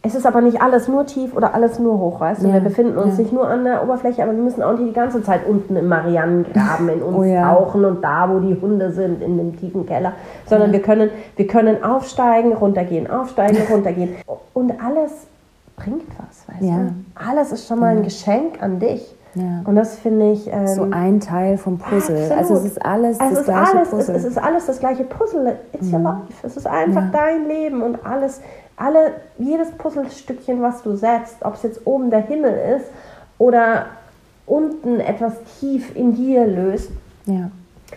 es 0.00 0.14
ist 0.14 0.26
aber 0.26 0.40
nicht 0.40 0.62
alles 0.62 0.86
nur 0.86 1.06
tief 1.06 1.34
oder 1.34 1.54
alles 1.54 1.80
nur 1.80 1.98
hoch, 1.98 2.20
weißt 2.20 2.42
du? 2.42 2.46
Ja, 2.46 2.54
wir 2.54 2.60
befinden 2.60 2.96
uns 2.96 3.16
ja. 3.16 3.22
nicht 3.22 3.32
nur 3.32 3.48
an 3.48 3.64
der 3.64 3.82
Oberfläche, 3.82 4.22
aber 4.22 4.32
wir 4.32 4.42
müssen 4.42 4.62
auch 4.62 4.72
nicht 4.72 4.90
die 4.90 4.92
ganze 4.92 5.22
Zeit 5.22 5.44
unten 5.46 5.74
im 5.74 5.88
Marianengraben 5.88 6.88
in 6.88 7.02
uns 7.02 7.16
oh, 7.16 7.24
ja. 7.24 7.52
tauchen 7.52 7.84
und 7.84 8.02
da, 8.02 8.30
wo 8.30 8.38
die 8.38 8.56
Hunde 8.60 8.92
sind, 8.92 9.20
in 9.22 9.36
dem 9.38 9.58
tiefen 9.58 9.86
Keller, 9.86 10.12
sondern 10.46 10.70
wir, 10.70 10.82
können, 10.82 11.10
wir 11.34 11.46
können 11.48 11.82
aufsteigen, 11.82 12.52
runtergehen, 12.52 13.10
aufsteigen, 13.10 13.58
runtergehen. 13.68 14.14
Und 14.54 14.72
alles 14.82 15.26
bringt 15.76 16.06
was, 16.16 16.46
weißt 16.48 16.62
du? 16.62 16.92
Alles 17.14 17.52
ist 17.52 17.66
schon 17.66 17.80
mal 17.80 17.96
ein 17.96 18.04
Geschenk 18.04 18.62
an 18.62 18.78
dich. 18.78 19.14
Ja. 19.34 19.62
Und 19.64 19.76
das 19.76 19.96
finde 19.96 20.32
ich. 20.32 20.48
Ähm, 20.48 20.66
so 20.66 20.86
ein 20.90 21.20
Teil 21.20 21.58
vom 21.58 21.78
Puzzle. 21.78 22.16
Absolut. 22.16 22.38
Also 22.38 22.54
es 22.54 22.64
ist 22.64 22.84
alles 22.84 23.20
also 23.20 23.34
das 23.36 23.44
gleiche 23.44 23.76
alles, 23.76 23.90
Puzzle. 23.90 24.16
Es, 24.16 24.24
es, 24.24 24.30
ist 24.30 24.38
alles 24.38 24.66
das 24.66 24.80
gleiche 24.80 25.04
Puzzle. 25.04 25.56
It's 25.72 25.92
your 25.92 26.00
life. 26.00 26.22
Es 26.42 26.56
ist 26.56 26.66
einfach 26.66 27.04
dein 27.12 27.46
Leben 27.46 27.82
und 27.82 28.04
alles 28.06 28.40
alle, 28.78 29.12
jedes 29.38 29.70
Puzzlestückchen, 29.72 30.62
was 30.62 30.82
du 30.82 30.96
setzt, 30.96 31.44
ob 31.44 31.54
es 31.54 31.62
jetzt 31.62 31.86
oben 31.86 32.10
der 32.10 32.20
Himmel 32.20 32.76
ist 32.76 32.86
oder 33.38 33.86
unten 34.46 35.00
etwas 35.00 35.34
tief 35.60 35.94
in 35.94 36.14
dir 36.14 36.46
löst, 36.46 36.90
ja. 37.26 37.50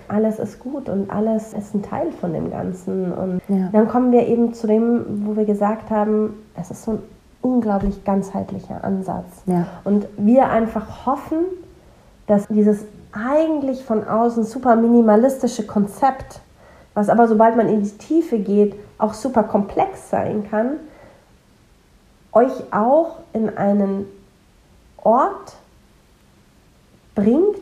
alles 0.07 0.39
ist 0.39 0.59
gut 0.59 0.89
und 0.89 1.09
alles 1.09 1.53
ist 1.53 1.73
ein 1.73 1.83
Teil 1.83 2.11
von 2.11 2.33
dem 2.33 2.51
Ganzen. 2.51 3.13
Und 3.13 3.41
ja. 3.47 3.69
dann 3.71 3.87
kommen 3.87 4.11
wir 4.11 4.27
eben 4.27 4.53
zu 4.53 4.67
dem, 4.67 5.25
wo 5.25 5.35
wir 5.35 5.45
gesagt 5.45 5.89
haben, 5.89 6.33
es 6.59 6.71
ist 6.71 6.83
so 6.83 6.91
ein 6.91 6.99
unglaublich 7.41 8.03
ganzheitlicher 8.03 8.83
Ansatz. 8.83 9.43
Ja. 9.45 9.67
Und 9.83 10.07
wir 10.17 10.49
einfach 10.49 11.05
hoffen, 11.05 11.39
dass 12.27 12.47
dieses 12.47 12.85
eigentlich 13.13 13.83
von 13.83 14.07
außen 14.07 14.43
super 14.43 14.75
minimalistische 14.75 15.65
Konzept, 15.65 16.41
was 16.93 17.09
aber 17.09 17.27
sobald 17.27 17.55
man 17.55 17.67
in 17.67 17.83
die 17.83 17.97
Tiefe 17.97 18.39
geht, 18.39 18.75
auch 19.01 19.13
super 19.13 19.43
komplex 19.43 20.09
sein 20.09 20.47
kann, 20.49 20.77
euch 22.31 22.51
auch 22.71 23.17
in 23.33 23.55
einen 23.57 24.05
Ort 24.97 25.55
bringt, 27.15 27.57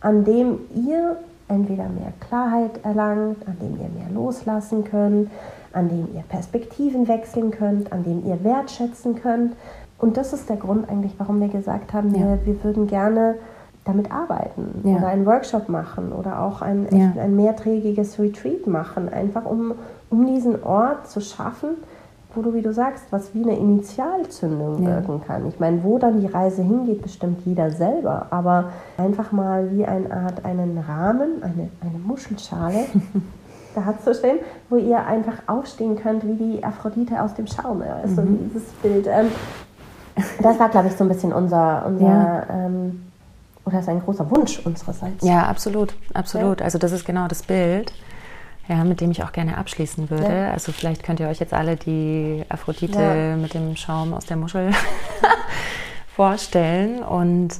an 0.00 0.24
dem 0.24 0.60
ihr 0.74 1.16
entweder 1.48 1.84
mehr 1.84 2.12
Klarheit 2.20 2.84
erlangt, 2.84 3.46
an 3.46 3.56
dem 3.60 3.80
ihr 3.80 3.88
mehr 3.88 4.10
loslassen 4.12 4.84
könnt, 4.84 5.30
an 5.72 5.88
dem 5.88 6.14
ihr 6.14 6.22
Perspektiven 6.28 7.08
wechseln 7.08 7.50
könnt, 7.50 7.92
an 7.92 8.04
dem 8.04 8.24
ihr 8.26 8.42
wertschätzen 8.44 9.16
könnt. 9.16 9.54
Und 9.98 10.16
das 10.16 10.32
ist 10.32 10.48
der 10.48 10.56
Grund 10.56 10.88
eigentlich, 10.88 11.14
warum 11.18 11.40
wir 11.40 11.48
gesagt 11.48 11.92
haben, 11.92 12.14
ja. 12.14 12.20
wir, 12.20 12.46
wir 12.46 12.64
würden 12.64 12.86
gerne 12.86 13.36
damit 13.84 14.10
arbeiten 14.10 14.80
ja. 14.84 14.96
oder 14.96 15.08
einen 15.08 15.26
Workshop 15.26 15.68
machen 15.68 16.12
oder 16.12 16.40
auch 16.40 16.62
ein, 16.62 16.86
ja. 16.90 17.12
ein 17.20 17.36
mehrtägiges 17.36 18.18
Retreat 18.18 18.66
machen, 18.66 19.08
einfach 19.08 19.44
um, 19.44 19.74
um 20.14 20.26
diesen 20.26 20.62
Ort 20.62 21.08
zu 21.08 21.20
schaffen, 21.20 21.70
wo 22.34 22.42
du, 22.42 22.54
wie 22.54 22.62
du 22.62 22.72
sagst, 22.72 23.04
was 23.10 23.34
wie 23.34 23.42
eine 23.42 23.56
Initialzündung 23.56 24.82
ja. 24.82 24.90
wirken 24.90 25.20
kann. 25.26 25.46
Ich 25.48 25.58
meine, 25.58 25.82
wo 25.82 25.98
dann 25.98 26.20
die 26.20 26.26
Reise 26.26 26.62
hingeht, 26.62 27.02
bestimmt 27.02 27.40
jeder 27.44 27.70
selber. 27.70 28.26
Aber 28.30 28.70
einfach 28.96 29.32
mal 29.32 29.70
wie 29.72 29.84
eine 29.84 30.10
Art, 30.10 30.44
einen 30.44 30.78
Rahmen, 30.78 31.42
eine, 31.42 31.68
eine 31.80 31.98
Muschelschale 32.04 32.86
da 33.74 33.84
hat 33.84 34.04
zu 34.04 34.14
stehen, 34.14 34.38
wo 34.70 34.76
ihr 34.76 35.04
einfach 35.04 35.34
aufstehen 35.48 35.96
könnt, 35.96 36.24
wie 36.24 36.34
die 36.34 36.64
Aphrodite 36.64 37.20
aus 37.20 37.34
dem 37.34 37.48
Schaum. 37.48 37.82
Ja, 37.82 38.00
ist 38.00 38.12
mhm. 38.12 38.16
so 38.16 38.22
dieses 38.22 38.62
Bild. 38.82 39.06
Ähm, 39.08 39.30
das 40.40 40.60
war, 40.60 40.68
glaube 40.68 40.88
ich, 40.88 40.94
so 40.94 41.02
ein 41.02 41.08
bisschen 41.08 41.32
unser, 41.32 41.84
unser 41.86 42.06
ja. 42.06 42.46
ähm, 42.50 43.02
oder 43.64 43.80
ist 43.80 43.88
ein 43.88 44.00
großer 44.00 44.30
Wunsch 44.30 44.60
unsererseits. 44.64 45.26
Ja, 45.26 45.46
absolut, 45.46 45.94
absolut. 46.12 46.60
Ja. 46.60 46.66
Also 46.66 46.78
das 46.78 46.92
ist 46.92 47.04
genau 47.04 47.26
das 47.26 47.42
Bild 47.42 47.92
ja, 48.68 48.82
mit 48.84 49.00
dem 49.00 49.10
ich 49.10 49.22
auch 49.22 49.32
gerne 49.32 49.58
abschließen 49.58 50.10
würde. 50.10 50.32
Ja. 50.32 50.50
Also 50.52 50.72
vielleicht 50.72 51.02
könnt 51.02 51.20
ihr 51.20 51.28
euch 51.28 51.38
jetzt 51.38 51.52
alle 51.52 51.76
die 51.76 52.44
Aphrodite 52.48 52.98
ja. 52.98 53.36
mit 53.36 53.54
dem 53.54 53.76
Schaum 53.76 54.14
aus 54.14 54.26
der 54.26 54.36
Muschel 54.36 54.70
vorstellen. 56.16 57.02
Und 57.02 57.50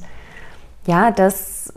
ja, 0.87 1.11
das, 1.11 1.73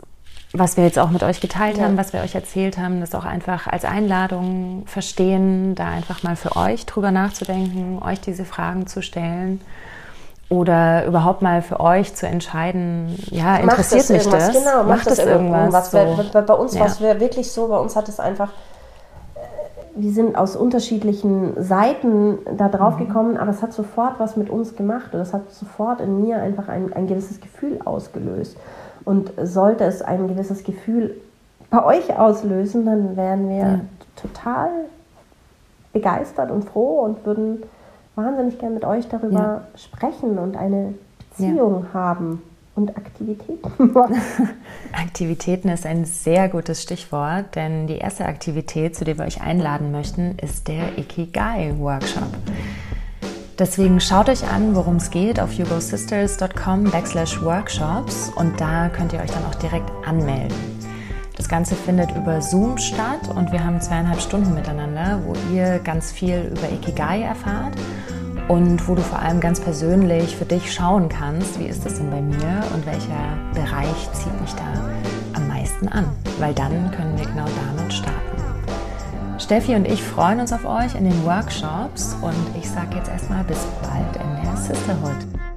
was 0.53 0.77
wir 0.77 0.83
jetzt 0.83 0.97
auch 0.97 1.11
mit 1.11 1.23
euch 1.23 1.41
geteilt 1.41 1.77
ja. 1.77 1.83
haben, 1.83 1.97
was 1.97 2.13
wir 2.13 2.21
euch 2.21 2.33
erzählt 2.33 2.77
haben, 2.77 3.01
das 3.01 3.13
auch 3.13 3.25
einfach 3.25 3.67
als 3.67 3.85
Einladung 3.85 4.83
verstehen, 4.87 5.75
da 5.75 5.89
einfach 5.89 6.23
mal 6.23 6.35
für 6.35 6.55
euch 6.55 6.85
drüber 6.85 7.11
nachzudenken, 7.11 8.01
euch 8.01 8.21
diese 8.21 8.45
Fragen 8.45 8.87
zu 8.87 9.03
stellen 9.03 9.61
oder 10.49 11.05
überhaupt 11.05 11.43
mal 11.43 11.61
für 11.61 11.79
euch 11.79 12.15
zu 12.15 12.25
entscheiden, 12.25 13.23
ja, 13.29 13.57
interessiert 13.57 14.09
mich 14.09 14.27
das? 14.27 14.51
Genau, 14.51 14.77
macht, 14.77 14.87
macht 14.87 15.07
das 15.07 15.19
irgendwas? 15.19 15.93
irgendwas? 15.93 16.23
So. 16.23 16.31
Bei, 16.33 16.41
bei, 16.41 16.53
uns 16.55 16.73
ja. 16.73 16.79
war 16.79 16.87
es 16.87 16.99
wirklich 16.99 17.51
so, 17.51 17.67
bei 17.67 17.77
uns 17.77 17.95
hat 17.95 18.09
es 18.09 18.19
einfach 18.19 18.49
wir 19.99 20.11
sind 20.11 20.35
aus 20.35 20.55
unterschiedlichen 20.55 21.61
Seiten 21.61 22.39
da 22.57 22.69
drauf 22.69 22.97
mhm. 22.97 23.07
gekommen, 23.07 23.37
aber 23.37 23.51
es 23.51 23.61
hat 23.61 23.73
sofort 23.73 24.19
was 24.19 24.37
mit 24.37 24.49
uns 24.49 24.75
gemacht 24.75 25.13
und 25.13 25.19
es 25.19 25.33
hat 25.33 25.51
sofort 25.51 26.01
in 26.01 26.21
mir 26.21 26.41
einfach 26.41 26.67
ein, 26.69 26.93
ein 26.93 27.07
gewisses 27.07 27.41
Gefühl 27.41 27.79
ausgelöst. 27.83 28.57
Und 29.05 29.31
sollte 29.41 29.83
es 29.83 30.01
ein 30.01 30.27
gewisses 30.27 30.63
Gefühl 30.63 31.15
bei 31.69 31.83
euch 31.83 32.17
auslösen, 32.17 32.85
dann 32.85 33.15
wären 33.17 33.49
wir 33.49 33.57
ja. 33.57 33.79
total 34.15 34.69
begeistert 35.93 36.51
und 36.51 36.65
froh 36.65 37.01
und 37.01 37.25
würden 37.25 37.63
wahnsinnig 38.15 38.59
gern 38.59 38.73
mit 38.73 38.85
euch 38.85 39.07
darüber 39.07 39.39
ja. 39.39 39.61
sprechen 39.75 40.37
und 40.37 40.57
eine 40.57 40.93
Beziehung 41.29 41.85
ja. 41.85 41.93
haben 41.93 42.41
und 42.79 42.95
Aktivitäten. 42.95 43.93
Aktivitäten 44.93 45.69
ist 45.69 45.85
ein 45.85 46.05
sehr 46.05 46.47
gutes 46.47 46.81
Stichwort, 46.81 47.55
denn 47.55 47.87
die 47.87 47.97
erste 47.97 48.25
Aktivität, 48.25 48.95
zu 48.95 49.03
der 49.03 49.17
wir 49.17 49.25
euch 49.25 49.41
einladen 49.41 49.91
möchten, 49.91 50.37
ist 50.39 50.67
der 50.67 50.97
Ikigai 50.97 51.73
Workshop. 51.77 52.29
Deswegen 53.57 53.99
schaut 53.99 54.29
euch 54.29 54.49
an, 54.49 54.73
worum 54.73 54.95
es 54.95 55.11
geht 55.11 55.39
auf 55.39 55.53
yugosisters.com 55.53 56.85
backslash 56.85 57.41
workshops 57.43 58.31
und 58.37 58.59
da 58.61 58.87
könnt 58.87 59.11
ihr 59.11 59.19
euch 59.19 59.31
dann 59.31 59.45
auch 59.45 59.55
direkt 59.55 59.91
anmelden. 60.07 60.55
Das 61.35 61.49
Ganze 61.49 61.75
findet 61.75 62.15
über 62.15 62.41
Zoom 62.41 62.77
statt 62.77 63.29
und 63.35 63.51
wir 63.51 63.63
haben 63.63 63.81
zweieinhalb 63.81 64.21
Stunden 64.21 64.53
miteinander, 64.53 65.21
wo 65.25 65.33
ihr 65.53 65.79
ganz 65.79 66.11
viel 66.11 66.53
über 66.53 66.71
Ikigai 66.71 67.21
erfahrt 67.21 67.75
und 68.49 68.87
wo 68.87 68.95
du 68.95 69.01
vor 69.01 69.19
allem 69.19 69.39
ganz 69.39 69.59
persönlich 69.59 70.35
für 70.35 70.43
dich 70.43 70.73
schauen 70.73 71.07
kannst, 71.07 71.59
wie 71.59 71.67
ist 71.67 71.85
das 71.85 71.99
denn 71.99 72.09
bei 72.09 72.19
mir 72.19 72.63
und 72.73 72.85
welcher 72.85 73.37
Bereich 73.53 74.11
zieht 74.11 74.41
mich 74.41 74.53
da 74.55 74.89
am 75.33 75.47
meisten 75.47 75.87
an, 75.87 76.05
weil 76.39 76.53
dann 76.53 76.91
können 76.91 77.17
wir 77.17 77.25
genau 77.25 77.45
damit 77.45 77.93
starten. 77.93 78.19
Steffi 79.37 79.75
und 79.75 79.87
ich 79.87 80.03
freuen 80.03 80.39
uns 80.39 80.51
auf 80.51 80.65
euch 80.65 80.95
in 80.95 81.05
den 81.05 81.25
Workshops 81.25 82.17
und 82.21 82.57
ich 82.59 82.69
sage 82.69 82.97
jetzt 82.97 83.09
erstmal 83.09 83.43
bis 83.43 83.65
bald 83.81 84.15
in 84.15 84.43
der 84.43 84.57
Sisterhood. 84.57 85.48